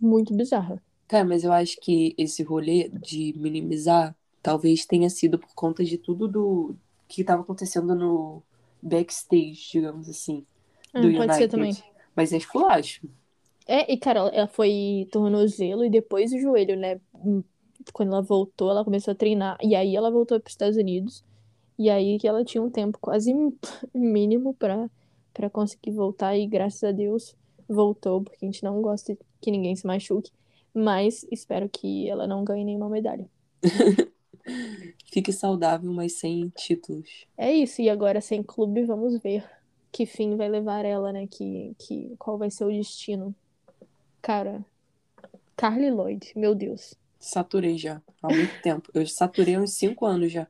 [0.01, 0.81] muito bizarra.
[1.09, 5.99] Cara, mas eu acho que esse rolê de minimizar talvez tenha sido por conta de
[5.99, 6.77] tudo do
[7.09, 8.41] que estava acontecendo no
[8.81, 10.47] backstage, digamos assim,
[10.95, 11.35] do pode United.
[11.35, 11.73] ser também.
[12.17, 13.09] Mas é esculacho.
[13.67, 17.01] É, e cara, ela- foi tornozelo e depois o joelho, né?
[17.15, 17.43] Hum,
[17.95, 19.57] Quando ela voltou, ela começou a treinar.
[19.63, 21.25] E aí ela voltou para os Estados Unidos.
[21.79, 23.33] E aí que ela tinha um tempo quase
[23.95, 24.91] mínimo pra
[25.33, 26.37] para conseguir voltar.
[26.37, 27.35] E graças a Deus
[27.69, 30.31] voltou, porque a gente não gosta que ninguém se machuque.
[30.75, 33.27] Mas espero que ela não ganhe nenhuma medalha.
[35.13, 37.27] Fique saudável, mas sem títulos.
[37.37, 39.45] É isso, e agora sem clube, vamos ver
[39.93, 41.27] que fim vai levar ela, né?
[41.27, 43.35] Que, que, qual vai ser o destino.
[44.23, 44.65] Cara,
[45.57, 46.95] Carly Lloyd, meu Deus.
[47.19, 48.91] Saturei já, há muito tempo.
[48.95, 50.47] Eu saturei uns 5 anos já.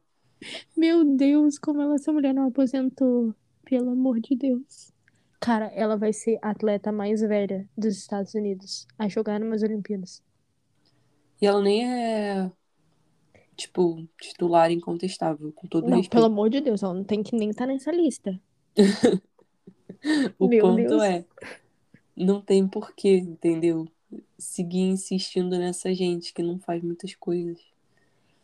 [0.77, 3.35] Meu Deus, como ela, essa mulher não aposentou.
[3.65, 4.91] Pelo amor de Deus.
[5.39, 10.23] Cara, ela vai ser a atleta mais velha dos Estados Unidos a jogar numas Olimpíadas.
[11.41, 12.51] E ela nem é,
[13.57, 16.11] tipo, titular incontestável, com todo Não, respeito.
[16.11, 18.39] pelo amor de Deus, ela não tem que nem estar nessa lista.
[20.39, 21.03] O Meu ponto Deus.
[21.03, 21.25] é,
[22.17, 23.87] não tem porquê, entendeu?
[24.39, 27.59] Seguir insistindo nessa gente que não faz muitas coisas.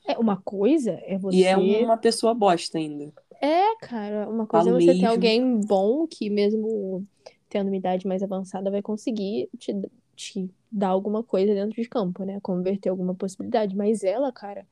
[0.07, 1.37] É, uma coisa é você.
[1.39, 3.13] E é uma pessoa bosta ainda.
[3.41, 5.09] É, cara, uma coisa é Falo você ter mesmo.
[5.09, 7.07] alguém bom que, mesmo
[7.49, 9.75] tendo uma idade mais avançada, vai conseguir te,
[10.15, 12.39] te dar alguma coisa dentro de campo, né?
[12.41, 13.77] Converter alguma possibilidade.
[13.77, 14.67] Mas ela, cara.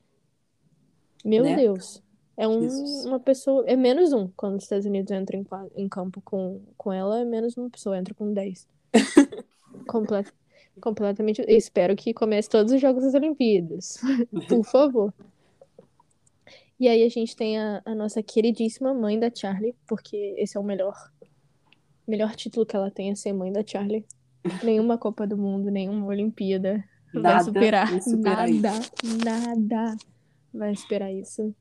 [1.23, 1.55] Meu Né?
[1.55, 2.01] Deus.
[2.37, 2.67] É um,
[3.05, 3.63] uma pessoa.
[3.67, 4.27] É menos um.
[4.35, 5.39] Quando os Estados Unidos entram
[5.75, 7.97] em, em campo com, com ela, é menos uma pessoa.
[7.97, 8.67] Entra com 10.
[9.87, 10.25] Comple-
[10.81, 11.41] completamente.
[11.41, 13.99] eu Espero que comece todos os Jogos das Olimpíadas.
[14.49, 15.13] Por favor.
[16.77, 20.59] E aí a gente tem a, a nossa queridíssima mãe da Charlie, porque esse é
[20.59, 20.93] o melhor.
[22.05, 24.05] Melhor título que ela tem é ser mãe da Charlie.
[24.61, 26.83] Nenhuma Copa do Mundo, nenhuma Olimpíada
[27.13, 27.89] vai Nada superar.
[27.89, 28.79] vai superar nada,
[29.23, 29.97] nada
[30.53, 31.55] vai superar isso.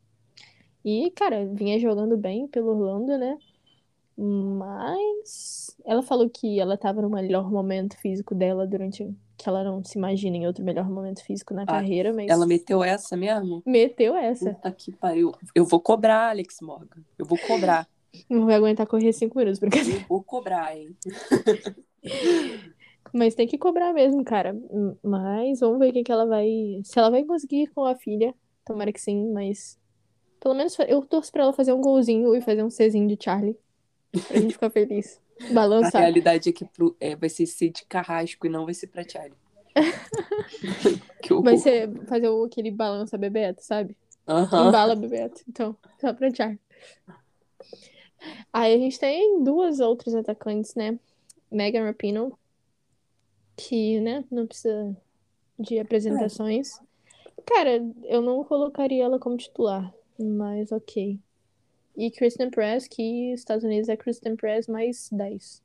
[0.84, 3.38] E, cara, vinha jogando bem pelo Orlando, né?
[4.16, 9.12] Mas ela falou que ela tava no melhor momento físico dela durante.
[9.36, 12.84] Que ela não se imagina em outro melhor momento físico na carreira, mas Ela meteu
[12.84, 13.62] essa mesmo?
[13.66, 14.54] meteu essa.
[14.54, 15.32] Puta que pariu.
[15.54, 17.02] Eu vou cobrar, Alex Morgan.
[17.18, 17.88] Eu vou cobrar.
[18.30, 19.98] Não vai aguentar correr cinco minutos, brincadeira.
[20.00, 20.96] Eu vou cobrar, hein?
[23.12, 24.56] Mas tem que cobrar mesmo, cara.
[25.02, 26.80] Mas vamos ver o que que ela vai.
[26.84, 28.34] Se ela vai conseguir com a filha.
[28.64, 29.78] Tomara que sim, mas.
[30.44, 33.58] Pelo menos eu torço pra ela fazer um golzinho e fazer um Czinho de Charlie.
[34.28, 35.18] Pra gente ficar feliz.
[35.50, 36.02] A Balançar.
[36.02, 39.02] realidade é que pro- é, vai ser ser de carrasco e não vai ser pra
[39.08, 39.32] Charlie.
[41.42, 43.96] Vai ser fazer o- aquele balança Bebeto, sabe?
[44.28, 44.68] Aham.
[44.68, 45.40] Embala Bebeto.
[45.48, 46.60] Então, só pra Charlie.
[48.52, 50.98] Aí a gente tem duas outras atacantes, né?
[51.50, 52.32] Megan Rapinoe,
[53.56, 54.94] que, né, não precisa
[55.58, 56.78] de apresentações.
[57.46, 61.18] Cara, eu não colocaria ela como titular, mas ok.
[61.96, 65.62] E Kristen Press, que Estados Unidos é Kristen Press mais 10.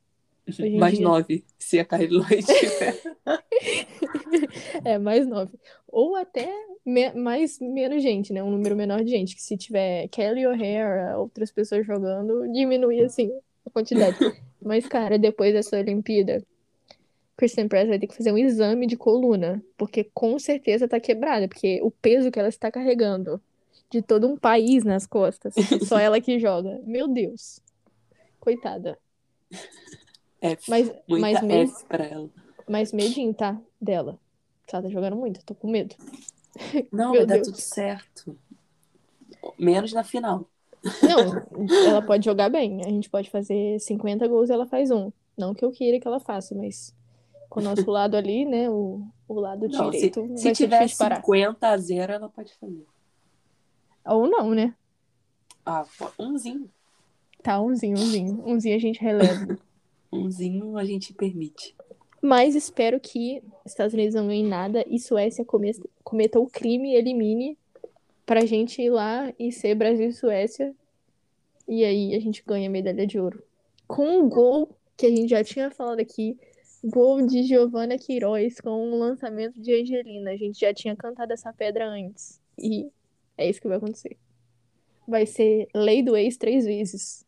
[0.48, 1.04] Hoje em Mais dia.
[1.06, 3.00] nove, se a Kylie Lloyd tiver.
[4.84, 5.58] É, mais 9.
[5.88, 6.48] Ou até
[6.84, 8.42] me- mais menos gente, né?
[8.42, 9.34] Um número menor de gente.
[9.34, 13.30] Que se tiver Kelly O'Hara, outras pessoas jogando, diminui assim
[13.66, 14.16] a quantidade.
[14.62, 16.42] Mas, cara, depois dessa Olimpíada,
[17.36, 19.62] Kristen Press vai ter que fazer um exame de coluna.
[19.76, 21.48] Porque com certeza tá quebrada.
[21.48, 23.40] Porque o peso que ela está carregando
[23.90, 25.54] de todo um país nas costas.
[25.86, 26.80] Só ela que joga.
[26.84, 27.60] Meu Deus.
[28.38, 28.98] Coitada.
[30.40, 30.70] F.
[30.70, 32.30] Mas, Muita mas, mesmo, F pra ela.
[32.68, 33.60] mas medinho, tá?
[33.80, 34.18] Dela.
[34.72, 35.44] Ela tá jogando muito.
[35.44, 35.94] Tô com medo.
[36.92, 37.48] Não, vai dar Deus.
[37.48, 38.38] tudo certo.
[39.58, 40.48] Menos na final.
[41.02, 42.80] Não, ela pode jogar bem.
[42.84, 45.12] A gente pode fazer 50 gols e ela faz um.
[45.36, 46.94] Não que eu queira que ela faça, mas
[47.48, 48.70] com o nosso lado ali, né?
[48.70, 51.16] O, o lado Não, se, direito se ser tiver difícil parar.
[51.16, 52.86] 50 a 0, ela pode fazer.
[54.06, 54.74] Ou não, né?
[55.64, 55.84] Ah,
[56.18, 56.70] umzinho.
[57.42, 58.42] Tá, umzinho, umzinho.
[58.46, 59.58] Umzinho a gente releva.
[60.12, 61.74] Umzinho a gente permite.
[62.20, 65.72] Mas espero que Estados Unidos não ganhem nada e Suécia come-
[66.02, 67.56] cometa o crime e elimine
[68.26, 70.74] pra gente ir lá e ser Brasil e Suécia.
[71.66, 73.42] E aí a gente ganha a medalha de ouro.
[73.86, 76.36] Com um gol que a gente já tinha falado aqui,
[76.84, 80.32] gol de Giovanna Queiroz com um lançamento de Angelina.
[80.32, 82.40] A gente já tinha cantado essa pedra antes.
[82.58, 82.90] E
[83.40, 84.16] é isso que vai acontecer.
[85.08, 87.24] Vai ser lei do ex três vezes.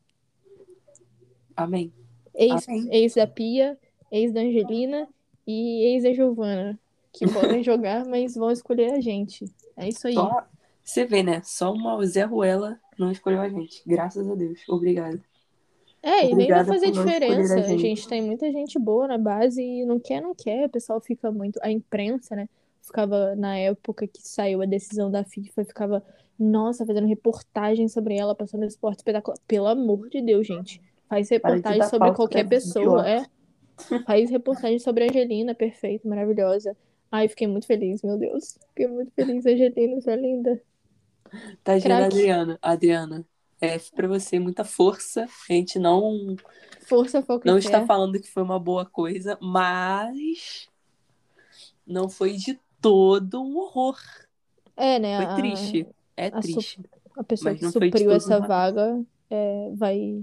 [1.56, 1.92] Amém.
[2.34, 2.88] Ex, Amém.
[2.92, 3.78] ex da Pia,
[4.10, 5.08] ex da Angelina
[5.46, 6.78] e ex da Giovana.
[7.12, 9.44] Que podem jogar, mas vão escolher a gente.
[9.76, 10.14] É isso aí.
[10.14, 10.46] Só,
[10.84, 11.40] você vê, né?
[11.44, 13.82] Só uma Zé Ruela não escolheu a gente.
[13.86, 14.60] Graças a Deus.
[14.68, 15.20] Obrigada.
[16.02, 17.54] É, e nem vai fazer diferença.
[17.54, 17.80] a A gente.
[17.80, 20.66] gente tem muita gente boa na base e não quer, não quer.
[20.66, 21.58] O pessoal fica muito.
[21.62, 22.48] A imprensa, né?
[22.82, 26.04] Ficava na época que saiu a decisão da FIFA, ficava,
[26.38, 29.38] nossa, fazendo reportagem sobre ela, passando esporte espetacular.
[29.46, 30.82] Pelo amor de Deus, gente.
[31.08, 33.24] Faz reportagem sobre qualquer pessoa, é.
[34.06, 36.76] Faz reportagem sobre a Angelina, perfeita, maravilhosa.
[37.10, 38.58] Ai, fiquei muito feliz, meu Deus.
[38.68, 40.62] Fiquei muito feliz, Angelina, é linda.
[41.64, 41.92] Craque.
[41.92, 42.58] Adriana.
[42.60, 43.26] Adriana,
[43.60, 45.24] F pra você, muita força.
[45.48, 46.36] A gente não,
[46.80, 50.68] Força, foco não está falando que foi uma boa coisa, mas
[51.86, 53.96] não foi de todo um horror.
[54.76, 55.16] É, né?
[55.16, 55.86] Foi a- triste.
[56.16, 56.80] É a su- triste.
[57.16, 60.22] A pessoa que supriu essa vaga é, vai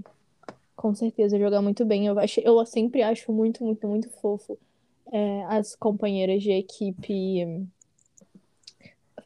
[0.76, 2.06] com certeza jogar muito bem.
[2.06, 4.56] Eu, achei, eu sempre acho muito, muito, muito fofo
[5.12, 7.66] é, as companheiras de equipe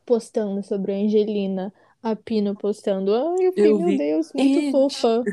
[0.05, 1.72] postando sobre a Angelina,
[2.03, 3.14] a Pino postando.
[3.14, 3.78] Ai, meu.
[3.97, 4.70] Deus, muito It.
[4.72, 5.24] fofa.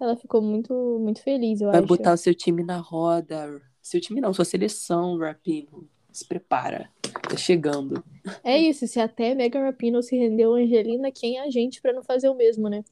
[0.00, 1.86] Ela ficou muito, muito feliz, eu Vai acho.
[1.88, 3.60] botar o seu time na roda.
[3.82, 5.88] Seu time não, sua seleção, Rapino.
[6.18, 6.90] Se prepara.
[7.28, 8.02] Tá chegando.
[8.42, 11.92] É isso, se até Megan Rapinoe se rendeu a Angelina, quem é a gente pra
[11.92, 12.84] não fazer o mesmo, né?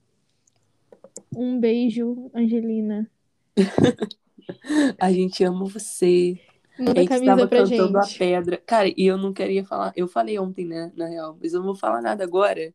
[1.35, 3.11] Um beijo, Angelina.
[4.99, 6.39] A gente ama você.
[6.79, 8.19] A Manda gente camisa pra cantando a gente.
[8.19, 8.57] pedra.
[8.65, 9.93] Cara, e eu não queria falar.
[9.97, 11.37] Eu falei ontem, né, na real.
[11.43, 12.73] Mas eu não vou falar nada agora.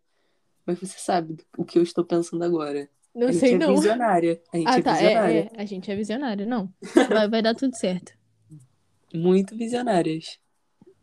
[0.66, 2.89] Mas você sabe o que eu estou pensando agora.
[3.16, 3.76] Não a gente sei é não.
[3.76, 4.41] visionária.
[4.52, 4.91] A gente Ah, é tá.
[4.91, 5.52] É, visionária.
[5.56, 5.62] é.
[5.62, 6.74] A gente é visionário, não.
[7.10, 8.12] Vai, vai dar tudo certo.
[9.14, 10.39] Muito visionárias.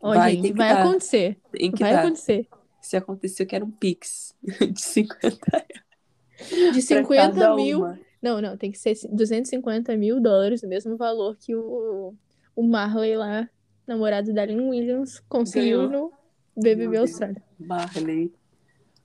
[0.01, 0.85] Ó, Vai, gente, vai dar.
[0.87, 1.37] acontecer.
[1.53, 2.01] Tem que Vai dar.
[2.01, 2.47] acontecer.
[2.81, 6.73] se acontecer, eu quero um Pix de 50 reais.
[6.75, 7.79] De 50 cada mil.
[7.79, 7.99] uma.
[8.23, 12.15] Não, não, tem que ser 250 mil dólares, o mesmo valor que o,
[12.55, 13.49] o Marley lá,
[13.87, 16.13] namorado da Lynn Williams, conseguiu Ganhou.
[16.57, 17.11] no BBB Meu Deus.
[17.11, 17.43] Austrália.
[17.59, 18.33] Marley.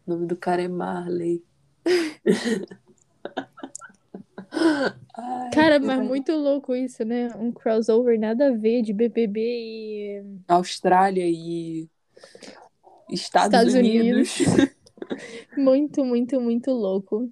[0.06, 1.44] O nome do cara é Marley.
[5.16, 6.08] Ai, Cara, mas ai.
[6.08, 7.30] muito louco isso, né?
[7.36, 11.90] Um crossover nada a ver de BBB e Austrália e
[13.10, 14.38] Estados, Estados Unidos.
[15.58, 17.32] muito, muito, muito louco.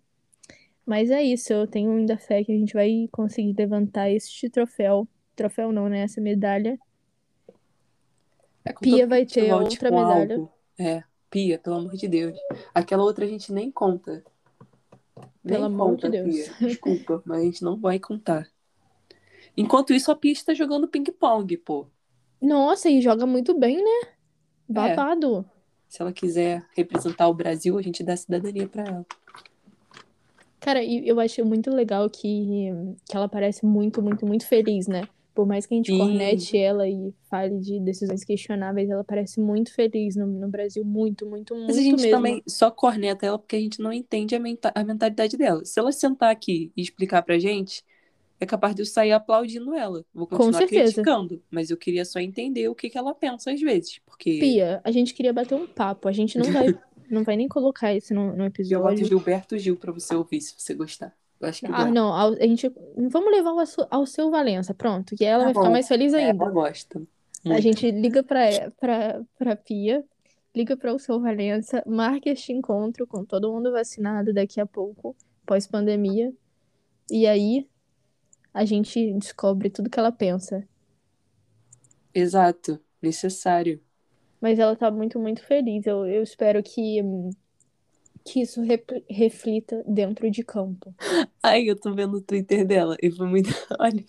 [0.85, 5.07] Mas é isso, eu tenho ainda fé que a gente vai conseguir levantar este troféu.
[5.35, 6.01] Troféu não, né?
[6.01, 6.77] Essa medalha.
[8.63, 10.35] É Pia vai ter outra medalha.
[10.35, 10.51] algo.
[10.77, 12.37] É, Pia, pelo amor de Deus.
[12.73, 14.23] Aquela outra a gente nem conta.
[15.43, 16.49] Nem Pelo amor conta, de Deus.
[16.49, 16.55] Pia.
[16.67, 18.47] Desculpa, mas a gente não vai contar.
[19.55, 21.87] Enquanto isso, a Pia está jogando ping-pong, pô.
[22.41, 24.09] Nossa, e joga muito bem, né?
[24.67, 25.45] Babado.
[25.87, 29.05] Se ela quiser representar o Brasil, a gente dá cidadania pra ela.
[30.59, 32.69] Cara, eu acho muito legal que,
[33.09, 35.07] que ela parece muito, muito, muito feliz, né?
[35.33, 35.97] Por mais que a gente Sim.
[35.97, 40.83] cornete ela e fale de decisões questionáveis, ela parece muito feliz no, no Brasil.
[40.83, 42.11] Muito, muito, muito Mas a gente mesmo.
[42.11, 45.63] também só corneta ela porque a gente não entende a, menta- a mentalidade dela.
[45.63, 47.83] Se ela sentar aqui e explicar pra gente,
[48.39, 50.03] é capaz de eu sair aplaudindo ela.
[50.13, 53.99] Vou continuar criticando, mas eu queria só entender o que, que ela pensa às vezes.
[54.05, 56.07] Porque Pia, a gente queria bater um papo.
[56.07, 56.67] A gente não vai,
[57.09, 59.05] não vai nem colocar isso no, no eu boto episódio.
[59.05, 61.15] Gilberto Gil pra você ouvir, se você gostar.
[61.41, 61.91] Eu acho que Ah, vai.
[61.91, 62.69] não, a gente.
[63.09, 65.15] Vamos levar ao, seu- ao seu Valença, pronto.
[65.15, 65.71] Que ela Tá vai ficar bom.
[65.71, 66.43] mais feliz É, ainda.
[66.45, 67.01] ela gosta.
[67.49, 67.61] A muito.
[67.61, 70.03] gente liga pra, pra, pra Pia,
[70.55, 75.15] liga para o seu Valença, marca este encontro com todo mundo vacinado daqui a pouco,
[75.45, 76.33] pós-pandemia.
[77.11, 77.67] E aí
[78.53, 80.67] a gente descobre tudo que ela pensa.
[82.13, 82.79] Exato.
[83.01, 83.81] Necessário.
[84.39, 85.85] Mas ela tá muito, muito feliz.
[85.85, 87.29] Eu, eu espero que, hum,
[88.23, 88.61] que isso
[89.09, 90.93] reflita dentro de campo.
[91.43, 93.49] Ai, eu tô vendo o Twitter dela e foi muito.
[93.79, 94.03] Olha,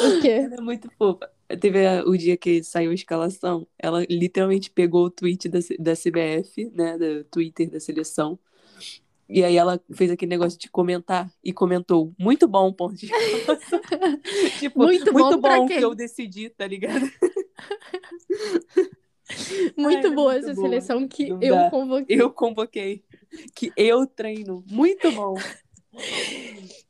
[0.00, 0.50] O quê?
[0.50, 1.30] ela é muito fofa.
[1.60, 5.94] Teve a- o dia que saiu a escalação, ela literalmente pegou o tweet da, da
[5.96, 8.38] CBF, né, do Twitter da seleção,
[9.28, 13.08] e aí ela fez aquele negócio de comentar e comentou, muito bom, ponto de
[14.56, 17.10] tipo, Muito bom pra bom que eu decidi, tá ligado?
[19.76, 20.90] Muito Ai, é boa muito essa boa.
[20.90, 21.64] seleção que Não eu dá.
[21.64, 22.06] convoquei.
[22.08, 23.04] Eu convoquei,
[23.54, 25.34] que eu treino, muito bom.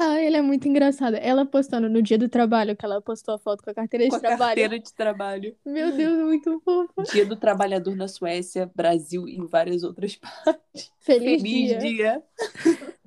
[0.00, 1.16] Ah, ela é muito engraçada.
[1.16, 4.10] Ela postando no dia do trabalho, que ela postou a foto com a carteira de
[4.10, 4.38] Com a trabalho.
[4.46, 5.56] carteira de trabalho.
[5.66, 7.02] Meu Deus, muito fofa.
[7.12, 10.92] Dia do Trabalhador na Suécia, Brasil e em várias outras partes.
[11.00, 11.78] Feliz, Feliz dia.
[11.80, 12.22] dia.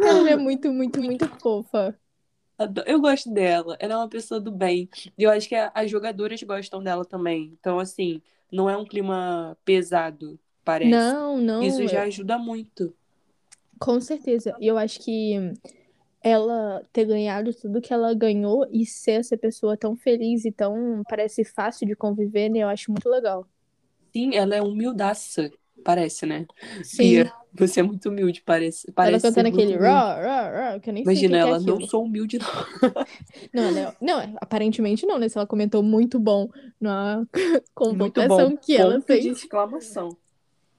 [0.00, 1.94] Ela é muito, muito, muito fofa.
[2.86, 3.76] Eu gosto dela.
[3.78, 4.88] Ela é uma pessoa do bem.
[5.18, 7.56] E eu acho que as jogadoras gostam dela também.
[7.60, 10.38] Então, assim, não é um clima pesado,
[10.68, 10.90] parece.
[10.90, 11.62] Não, não.
[11.62, 12.92] Isso já eu- ajuda muito.
[13.80, 14.54] Com certeza.
[14.60, 15.34] E eu acho que
[16.22, 21.02] ela ter ganhado tudo que ela ganhou e ser essa pessoa tão feliz e tão
[21.08, 22.58] parece fácil de conviver, né?
[22.58, 23.46] Eu acho muito legal.
[24.12, 25.50] Sim, ela é humildaça,
[25.84, 26.46] parece, né?
[26.82, 27.24] Sim.
[27.54, 28.86] Você é muito humilde, parece.
[28.88, 31.24] Ela parece ser cantando muito aquele rá, rá, rá, que eu nem sei o que
[31.24, 31.88] Imagina, é ela não aquilo.
[31.88, 32.46] sou humilde, não.
[33.54, 35.28] Não, ela é- não, é- aparentemente não, né?
[35.28, 36.48] Se ela comentou muito bom
[36.80, 38.56] na Muito convocação bom.
[38.56, 39.24] que ela Ponto fez.
[39.24, 40.16] de exclamação.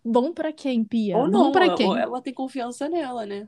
[0.03, 1.17] Bom pra quem, Pia?
[1.17, 1.97] Ou não, pra ou quem?
[1.97, 3.47] ela tem confiança nela, né?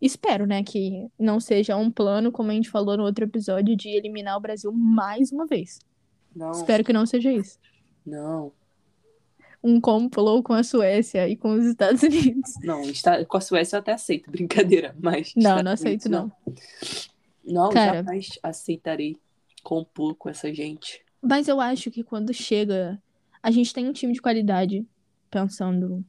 [0.00, 3.88] Espero, né, que não seja um plano, como a gente falou no outro episódio, de
[3.88, 5.78] eliminar o Brasil mais uma vez.
[6.34, 7.58] Não, Espero que não seja isso.
[8.04, 8.52] não.
[9.60, 12.54] Um complô com a Suécia e com os Estados Unidos.
[12.62, 15.32] Não, está, com a Suécia eu até aceito, brincadeira, mas...
[15.34, 16.30] Não, Estados não aceito, Unidos,
[17.44, 17.62] não.
[17.64, 17.94] Não, Cara.
[17.94, 19.16] jamais aceitarei
[19.64, 21.04] compor com essa gente.
[21.20, 23.02] Mas eu acho que quando chega.
[23.42, 24.86] A gente tem um time de qualidade,
[25.30, 26.04] pensando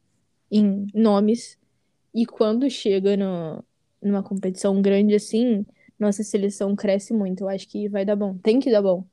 [0.52, 1.58] em nomes,
[2.14, 3.64] e quando chega no,
[4.02, 5.66] numa competição grande assim,
[6.00, 7.42] nossa seleção cresce muito.
[7.44, 8.38] Eu acho que vai dar bom.
[8.40, 9.06] Tem que dar bom.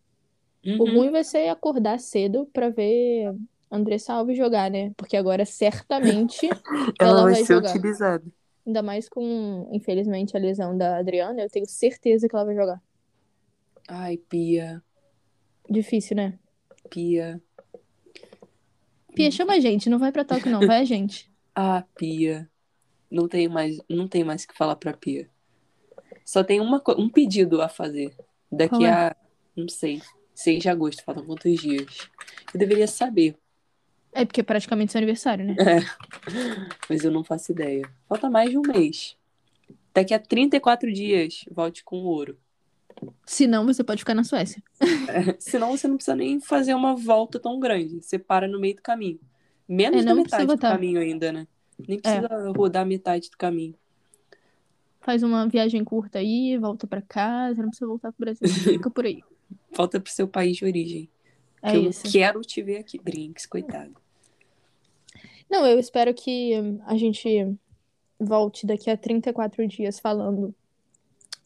[0.79, 0.87] O Uhum.
[0.87, 3.35] ruim vai ser acordar cedo pra ver
[3.71, 4.93] Andressa Alves jogar, né?
[4.97, 6.59] Porque agora certamente
[6.99, 7.81] ela vai jogar.
[7.81, 8.25] utilizada.
[8.67, 12.83] Ainda mais com, infelizmente, a lesão da Adriana, eu tenho certeza que ela vai jogar.
[13.89, 14.83] Ai, Pia,
[15.71, 16.39] Difícil, né?
[16.91, 17.41] Pia.
[19.17, 21.29] Pia, chama a gente, não vai pra Tóquio, não, vai a gente.
[21.59, 22.51] Ah, Pia.
[23.11, 25.27] Não tenho mais, não tenho mais o que falar pra Pia.
[26.23, 28.15] Só tem uma, um pedido a fazer.
[28.53, 28.91] Daqui é?
[28.91, 29.17] a,
[29.57, 30.03] não sei,
[30.35, 32.11] 6 de agosto, faltam quantos dias?
[32.53, 33.39] Eu deveria saber,
[34.13, 35.57] É porque é praticamente seu aniversário, né?
[36.91, 37.91] mas eu não faço ideia.
[38.07, 39.17] Falta mais de um mês.
[39.95, 42.39] Daqui a 34 dias, volte com ouro.
[43.25, 44.63] Se não, você pode ficar na Suécia.
[45.09, 48.03] É, senão você não precisa nem fazer uma volta tão grande.
[48.03, 49.21] Você para no meio do caminho.
[49.69, 51.47] Menos É, da metade do caminho ainda, né?
[51.87, 53.75] Nem precisa rodar metade do caminho.
[55.01, 58.49] Faz uma viagem curta aí, volta pra casa, não precisa voltar pro Brasil.
[58.49, 59.23] Fica por aí.
[59.77, 61.09] Volta pro seu país de origem.
[61.63, 62.11] É que eu isso.
[62.11, 62.99] quero te ver aqui.
[62.99, 63.95] Brinks, coitado.
[65.49, 66.53] Não, eu espero que
[66.87, 67.29] a gente
[68.19, 70.55] volte daqui a 34 dias falando.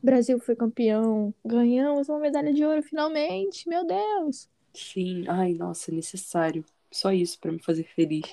[0.03, 4.48] Brasil foi campeão, ganhamos uma medalha de ouro finalmente, meu Deus.
[4.72, 6.64] Sim, ai, nossa, necessário.
[6.90, 8.24] Só isso pra me fazer feliz.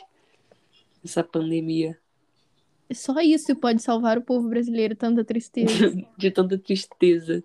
[1.04, 1.98] Essa pandemia.
[2.94, 5.94] Só isso pode salvar o povo brasileiro, tanta tristeza.
[6.18, 7.44] De tanta tristeza.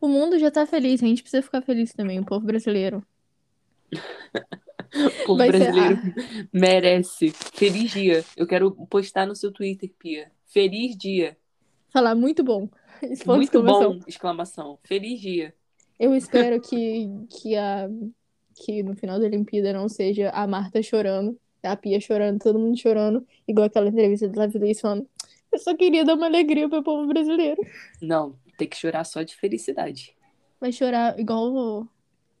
[0.00, 3.04] O mundo já tá feliz, a gente precisa ficar feliz também, o povo brasileiro.
[4.94, 6.00] O povo Vai ser- brasileiro
[6.50, 7.30] merece.
[7.52, 8.24] Feliz dia.
[8.34, 10.32] Eu quero postar no seu Twitter, Pia.
[10.46, 11.36] Feliz dia.
[11.90, 12.70] Falar muito bom.
[13.26, 13.98] Muito bom!
[14.06, 14.78] Exclamação.
[14.84, 15.54] Feliz dia.
[15.98, 17.88] Eu espero que, que, a,
[18.54, 22.78] que no final da Olimpíada não seja a Marta chorando, a Pia chorando, todo mundo
[22.78, 25.06] chorando, igual aquela entrevista do Luiz falando.
[25.50, 27.60] Eu só queria dar uma alegria pro povo brasileiro.
[28.00, 30.14] Não, tem que chorar só de felicidade.
[30.60, 31.86] Vai chorar igual.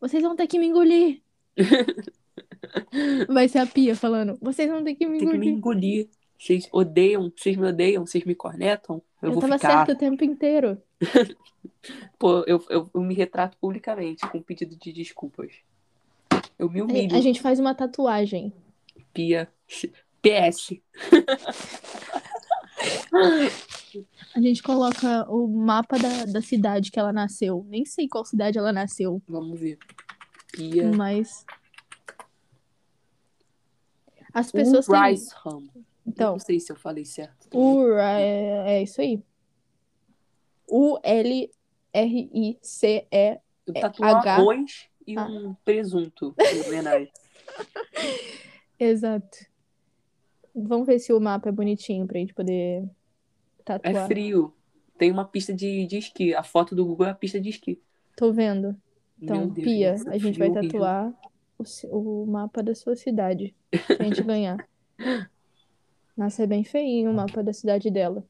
[0.00, 1.20] Vocês vão ter que me engolir.
[3.28, 4.38] Vai ser a Pia falando.
[4.40, 6.02] Vocês vão ter que me Tem que me engolir.
[6.02, 6.08] engolir.
[6.38, 9.02] Vocês odeiam, vocês me odeiam, vocês me cornetam.
[9.20, 9.78] Eu, Eu, vou tava ficar.
[9.78, 10.80] certa o tempo inteiro.
[12.18, 15.52] Pô, eu, eu, eu me retrato publicamente com pedido de desculpas.
[16.58, 18.52] Eu me humilho, A gente faz uma tatuagem.
[19.12, 19.48] Pia.
[20.22, 20.80] PS.
[24.34, 27.64] A gente coloca o mapa da, da cidade que ela nasceu.
[27.68, 29.78] Nem sei qual cidade ela nasceu, Vamos ver.
[30.52, 30.90] Pia.
[30.92, 31.44] mas.
[34.32, 35.16] As pessoas têm.
[36.08, 37.48] Então, Não sei se eu falei certo.
[37.56, 39.22] Ur, é, é isso aí.
[41.92, 43.40] U-L-R-I-C-E.
[43.66, 44.34] Eu é tatuo um H.
[44.34, 45.26] arroz e Ah.
[45.26, 46.34] um presunto.
[48.78, 49.38] Exato.
[50.54, 52.88] Vamos ver se o mapa é bonitinho pra gente poder É
[53.64, 54.06] tatuar.
[54.06, 54.54] frio.
[54.96, 56.34] Tem uma pista de, de esqui.
[56.34, 57.80] A foto do Google é a pista de esqui.
[58.16, 58.74] Tô vendo.
[59.20, 61.12] Então, Deus, Pia, a gente frio vai tatuar
[61.58, 61.64] o,
[62.22, 63.54] o mapa da sua cidade
[63.86, 64.56] pra gente ganhar.
[66.18, 68.26] Nossa, é bem feinho o mapa da cidade dela.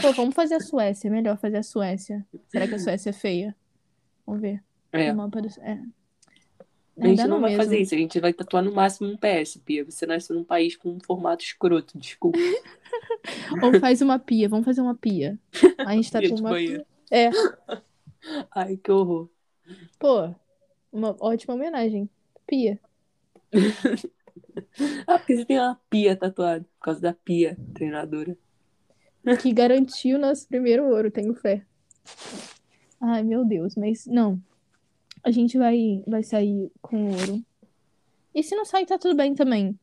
[0.00, 1.08] Pô, vamos fazer a Suécia.
[1.08, 2.26] É melhor fazer a Suécia.
[2.48, 3.54] Será que a Suécia é feia?
[4.24, 4.64] Vamos ver.
[4.90, 5.12] É.
[5.12, 5.48] O mapa do...
[5.60, 5.78] É.
[6.98, 7.62] A gente não vai mesmo.
[7.62, 7.94] fazer isso.
[7.94, 9.84] A gente vai tatuar no máximo um PS, Pia.
[9.84, 11.98] Você nasceu num país com um formato escroto.
[11.98, 12.38] Desculpa.
[13.62, 14.48] Ou faz uma pia.
[14.48, 15.38] Vamos fazer uma pia.
[15.76, 16.86] A gente tá com uma pia.
[17.10, 17.28] É.
[18.50, 19.28] Ai, que horror.
[19.98, 20.34] Pô,
[20.90, 22.08] uma ótima homenagem.
[22.46, 22.80] Pia.
[25.06, 26.64] Ah, porque você tem uma pia tatuada.
[26.78, 28.36] Por causa da pia, treinadora.
[29.36, 31.64] que garantiu nosso primeiro ouro, tenho fé.
[33.00, 34.40] Ai, meu Deus, mas não.
[35.22, 37.42] A gente vai, vai sair com ouro.
[38.34, 39.78] E se não sair, tá tudo bem também.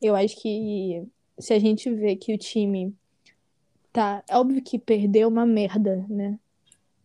[0.00, 1.06] Eu acho que
[1.38, 2.94] se a gente vê que o time
[3.92, 4.24] tá.
[4.28, 6.38] É óbvio que perder é uma merda, né?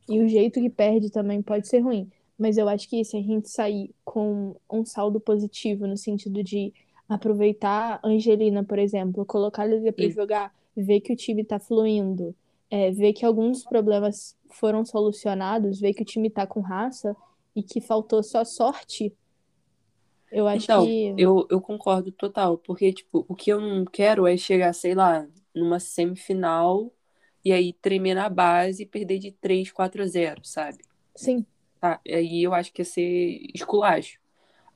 [0.10, 2.10] E o jeito que perde também pode ser ruim.
[2.38, 6.74] Mas eu acho que se a gente sair com um saldo positivo, no sentido de
[7.10, 10.10] aproveitar a Angelina, por exemplo, colocar a pra Sim.
[10.10, 12.36] jogar, ver que o time tá fluindo,
[12.70, 17.16] é, ver que alguns problemas foram solucionados, ver que o time tá com raça
[17.56, 19.14] e que faltou só sorte,
[20.32, 21.14] eu acho Então, que.
[21.16, 22.58] eu, eu concordo total.
[22.58, 26.94] Porque, tipo, o que eu não quero é chegar, sei lá, numa semifinal
[27.44, 30.84] e aí tremer na base e perder de 3, 4 a 0, sabe?
[31.16, 31.46] Sim,
[31.80, 34.20] Tá, aí eu acho que ia ser esculacho.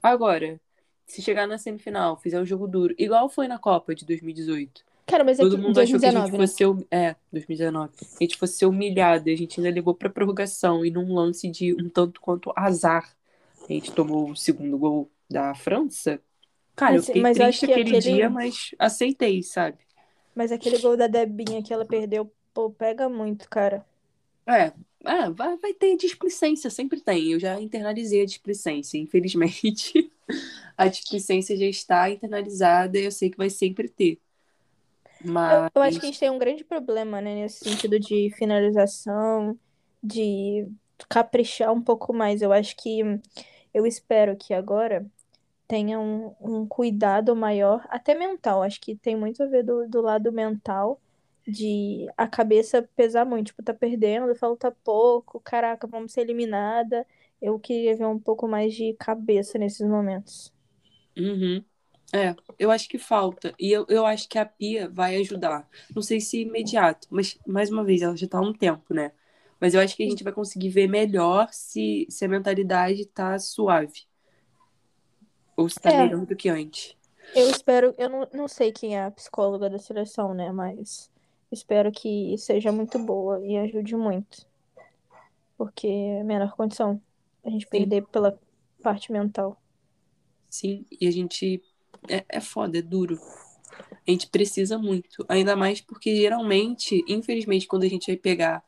[0.04, 0.60] Agora,
[1.06, 4.84] se chegar na semifinal, fizer um jogo duro, igual foi na Copa de 2018.
[5.06, 6.48] cara, mas é Todo que mundo achou que a 2019, gente né?
[6.48, 7.94] fosse hum- é, 2019.
[8.02, 11.50] A gente fosse ser humilhado, e a gente ainda levou pra prorrogação e num lance
[11.50, 13.14] de um tanto quanto azar.
[13.70, 16.20] A gente tomou o segundo gol da França.
[16.76, 19.78] Cara, eu Mas- fiquei mas eu triste aquele aquele- dia, mas aceitei, sabe?
[20.36, 23.86] Mas aquele gol da Debinha que ela perdeu, pô, pega muito, cara.
[24.48, 24.72] É,
[25.06, 27.32] é, vai, vai ter displicência, sempre tem.
[27.32, 30.12] Eu já internalizei a displicência, infelizmente.
[30.78, 34.20] A displicência já está internalizada e eu sei que vai sempre ter.
[35.20, 38.32] Mas Eu, eu acho que a gente tem um grande problema, né, nesse sentido de
[38.38, 39.58] finalização,
[40.04, 40.68] de
[41.10, 42.42] caprichar um pouco mais.
[42.42, 43.02] Eu acho que
[43.74, 45.06] eu espero que agora
[45.68, 48.64] tenha um, um cuidado maior, até mental.
[48.64, 51.02] Acho que tem muito a ver do, do lado mental,
[51.48, 53.48] de a cabeça pesar muito.
[53.48, 57.06] Tipo, tá perdendo, falta pouco, caraca, vamos ser eliminada.
[57.42, 60.54] Eu queria ver um pouco mais de cabeça nesses momentos.
[61.18, 61.64] Uhum.
[62.14, 63.54] É, eu acho que falta.
[63.60, 65.68] E eu, eu acho que a Pia vai ajudar.
[65.96, 69.12] Não sei se imediato, mas mais uma vez, ela já tá há um tempo, né?
[69.60, 73.38] Mas eu acho que a gente vai conseguir ver melhor se, se a mentalidade tá
[73.40, 74.06] suave.
[75.56, 75.92] Ou se tá É.
[75.94, 76.98] melhor do que antes.
[77.34, 80.52] Eu espero, eu não, não sei quem é a psicóloga da seleção, né?
[80.52, 81.10] Mas
[81.52, 84.46] espero que seja muito boa e ajude muito.
[85.58, 87.02] Porque é a menor condição
[87.44, 88.40] a gente perder pela
[88.82, 89.62] parte mental.
[90.50, 91.62] Sim, e a gente.
[92.10, 93.20] É, é foda, é duro.
[94.08, 95.26] A gente precisa muito.
[95.30, 98.64] Ainda mais porque geralmente, infelizmente, quando a gente vai pegar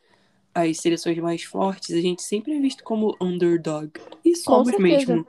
[0.53, 3.91] as seleções mais fortes, a gente sempre é visto como underdog.
[4.23, 5.25] E somos mesmo.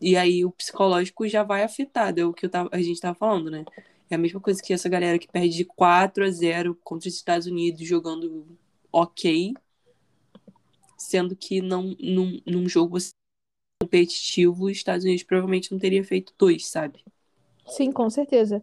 [0.00, 3.14] E aí o psicológico já vai afetado, é o que eu tava, a gente tava
[3.14, 3.64] falando, né?
[4.10, 7.14] É a mesma coisa que essa galera que perde de 4 a 0 contra os
[7.14, 8.46] Estados Unidos jogando
[8.92, 9.54] ok,
[10.96, 12.96] sendo que não, num, num jogo
[13.82, 17.04] competitivo, os Estados Unidos provavelmente não teria feito dois, sabe?
[17.66, 18.62] Sim, com certeza.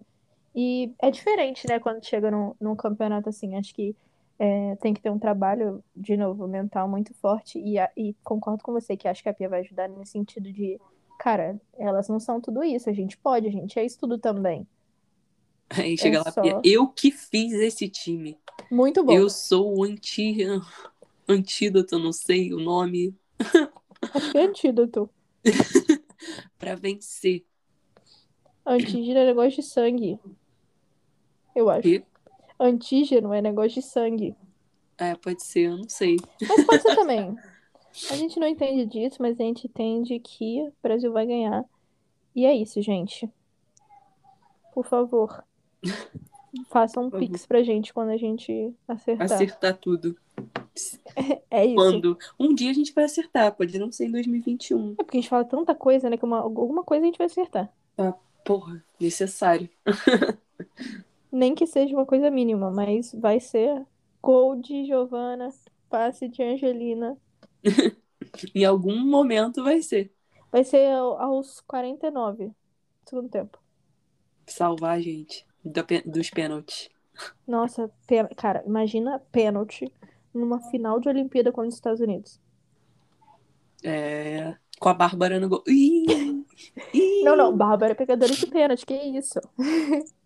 [0.56, 3.56] E é diferente, né, quando chega num, num campeonato assim.
[3.58, 3.95] Acho que
[4.39, 7.60] é, tem que ter um trabalho, de novo, mental muito forte.
[7.60, 10.52] E, a- e concordo com você que acho que a Pia vai ajudar nesse sentido
[10.52, 10.80] de,
[11.20, 14.68] cara, elas não são tudo isso, a gente pode, a gente é isso tudo também.
[15.78, 18.38] Aí chega lá, só- Pia, eu que fiz esse time.
[18.72, 19.11] Muito bom.
[19.13, 20.38] Eu sou o anti...
[21.28, 23.13] antídoto, não sei o nome,
[24.13, 25.09] Acho que é antídoto.
[26.57, 27.45] pra vencer.
[28.65, 30.20] Antígeno é negócio de sangue.
[31.55, 31.82] Eu acho.
[31.84, 32.03] Quê?
[32.59, 34.36] Antígeno é negócio de sangue.
[34.97, 36.18] É, pode ser, eu não sei.
[36.41, 37.36] Mas pode ser também.
[38.11, 41.63] A gente não entende disso, mas a gente entende que o Brasil vai ganhar.
[42.36, 43.30] E é isso, gente.
[44.74, 45.43] Por favor.
[46.69, 49.32] Façam um pix pra gente quando a gente acertar.
[49.32, 50.17] Acertar tudo.
[51.49, 51.75] É isso.
[51.75, 52.19] Quando?
[52.39, 54.91] Um dia a gente vai acertar, pode não ser em 2021.
[54.91, 56.15] É porque a gente fala tanta coisa, né?
[56.17, 57.73] Que uma, alguma coisa a gente vai acertar.
[58.45, 59.67] Porra, necessário.
[61.32, 63.84] Nem que seja uma coisa mínima, mas vai ser
[64.21, 65.49] gol de Giovana,
[65.89, 67.17] passe de Angelina.
[68.53, 70.13] Em algum momento vai ser.
[70.51, 72.53] Vai ser ao- aos 49 do
[73.09, 73.59] segundo tempo.
[74.45, 75.45] Salvar a gente
[75.86, 76.89] pe- dos pênaltis.
[77.47, 79.91] Nossa, pena- cara, imagina pênalti
[80.34, 82.39] numa final de Olimpíada contra os Estados Unidos.
[83.84, 85.63] É, com a Bárbara no gol.
[85.68, 86.45] Ih,
[86.93, 87.24] ih.
[87.24, 89.39] Não, não, Bárbara é pegadora de pênalti, que isso?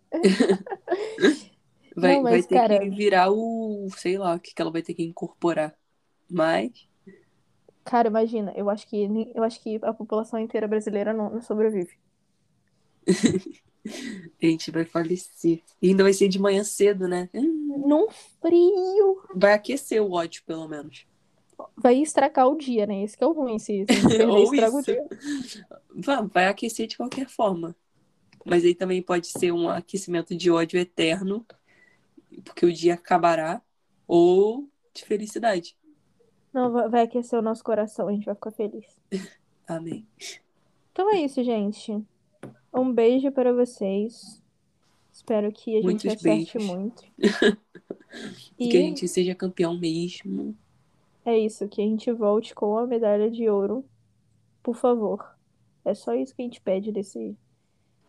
[1.96, 3.88] Vai, Não, vai mas, ter cara- que virar o.
[3.96, 5.76] Sei lá, o que, ela vai ter que incorporar.
[6.30, 6.88] Mas.
[7.84, 8.96] Cara, imagina, eu acho que
[9.34, 11.96] eu acho que a população inteira brasileira não, não sobrevive.
[13.86, 15.62] A gente vai falecer.
[15.80, 17.28] E ainda vai ser de manhã cedo, né?
[17.32, 18.06] Num
[18.40, 19.22] frio.
[19.34, 21.06] Vai aquecer o ódio, pelo menos.
[21.76, 23.02] Vai estragar o dia, né?
[23.02, 25.06] Esse que é o ruim, se, perder, estraga o dia.
[25.94, 27.76] Vai, vai aquecer de qualquer forma.
[28.44, 31.46] Mas aí também pode ser um aquecimento de ódio eterno,
[32.44, 33.62] porque o dia acabará,
[34.06, 35.76] ou de felicidade.
[36.52, 38.84] Não, vai aquecer o nosso coração, a gente vai ficar feliz.
[39.66, 40.06] Amém.
[40.92, 42.04] Então é isso, gente.
[42.72, 44.42] Um beijo para vocês.
[45.12, 46.64] Espero que a gente Muitos acerte beijos.
[46.64, 47.04] muito.
[48.58, 50.54] E que a gente seja campeão mesmo.
[51.24, 53.82] é isso, que a gente volte com a medalha de ouro.
[54.62, 55.34] Por favor.
[55.82, 57.34] É só isso que a gente pede desse.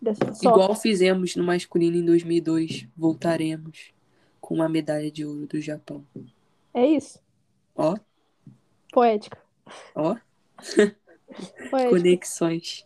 [0.01, 0.25] dessa.
[0.41, 3.93] Igual fizemos no masculino em 2002, voltaremos
[4.41, 6.05] com a medalha de ouro do Japão.
[6.73, 7.17] É isso.
[7.73, 7.95] Ó,
[8.91, 9.41] Poética.
[9.95, 10.17] ó,
[11.71, 11.89] Poética.
[11.89, 12.85] conexões.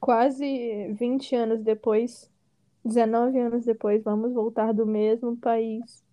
[0.00, 2.30] Quase 20 anos depois,
[2.84, 6.04] 19 anos depois, vamos voltar do mesmo país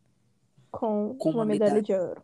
[0.71, 1.83] com, Com uma uma medalha medalha.
[1.83, 2.23] de ouro.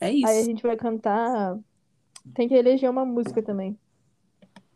[0.00, 0.44] É Aí a isso.
[0.44, 1.56] gente vai cantar.
[2.34, 3.78] Tem que eleger uma música também.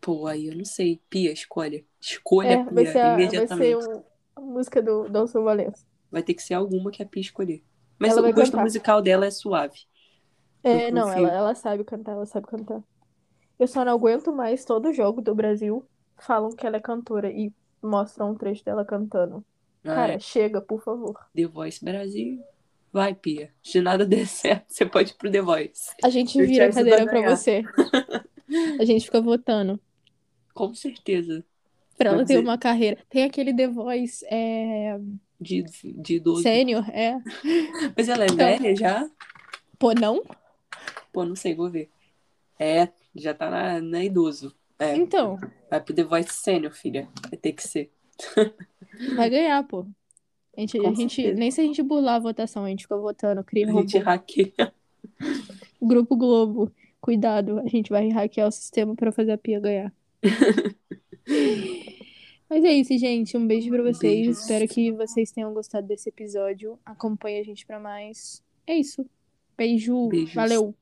[0.00, 1.00] Pô, aí eu não sei.
[1.10, 1.84] Pia, escolha.
[2.00, 3.48] Escolha, É, vai Pia, ser a, vai imediatamente.
[3.48, 4.04] ser o-
[4.36, 5.84] a música do Dalson Valença.
[6.10, 7.64] Vai ter que ser alguma que a Pia escolher.
[7.98, 8.60] Mas Ela o vai gosto cantar.
[8.60, 9.80] musical dela é suave.
[10.62, 11.10] É, Eu não, confio.
[11.10, 12.82] ela, ela sabe cantar, ela sabe cantar.
[13.58, 15.84] Eu só não aguento mais todo jogo do Brasil.
[16.16, 17.52] Falam que ela é cantora e
[17.82, 19.44] mostram um trecho dela cantando.
[19.82, 21.18] Cara, Ai, chega, por favor.
[21.34, 22.40] The Voice Brasil.
[22.92, 23.52] Vai, Pia.
[23.62, 25.90] Se nada der certo, você pode ir pro The Voice.
[26.02, 27.62] A gente vira a cadeira pra você.
[28.80, 29.78] A gente fica votando
[30.54, 31.44] Com certeza.
[31.96, 32.98] pra ela ter dizer- uma carreira.
[33.10, 34.98] Tem aquele The Voice é...
[35.40, 36.42] De, de idoso.
[36.42, 37.16] sênior, é.
[37.96, 38.36] Mas ela é Então.
[38.36, 39.08] velha já?
[39.78, 40.24] Pô, não?
[41.12, 41.88] Pô, não sei, vou ver.
[42.58, 42.88] É,
[43.20, 44.54] já tá na, na idoso.
[44.78, 45.38] É, Então,
[45.70, 47.08] vai pro The Voice Sênior, filha.
[47.28, 47.90] Vai ter que ser.
[49.16, 49.86] vai ganhar, pô.
[50.56, 51.38] A gente, Com a gente, certeza.
[51.38, 54.10] nem se a gente burlar a votação, a gente fica votando, cria A gente robô.
[54.10, 54.74] hackeia.
[55.80, 59.92] Grupo Globo, cuidado, a gente vai hackear o sistema pra fazer a Pia ganhar.
[62.50, 63.36] Mas é isso, gente.
[63.36, 64.38] Um beijo pra vocês.
[64.40, 66.78] Espero que vocês tenham gostado desse episódio.
[66.84, 68.42] Acompanhe a gente pra mais.
[68.66, 69.04] É isso.
[69.56, 70.08] Beijo.
[70.08, 70.34] Beijos.
[70.34, 70.74] Valeu.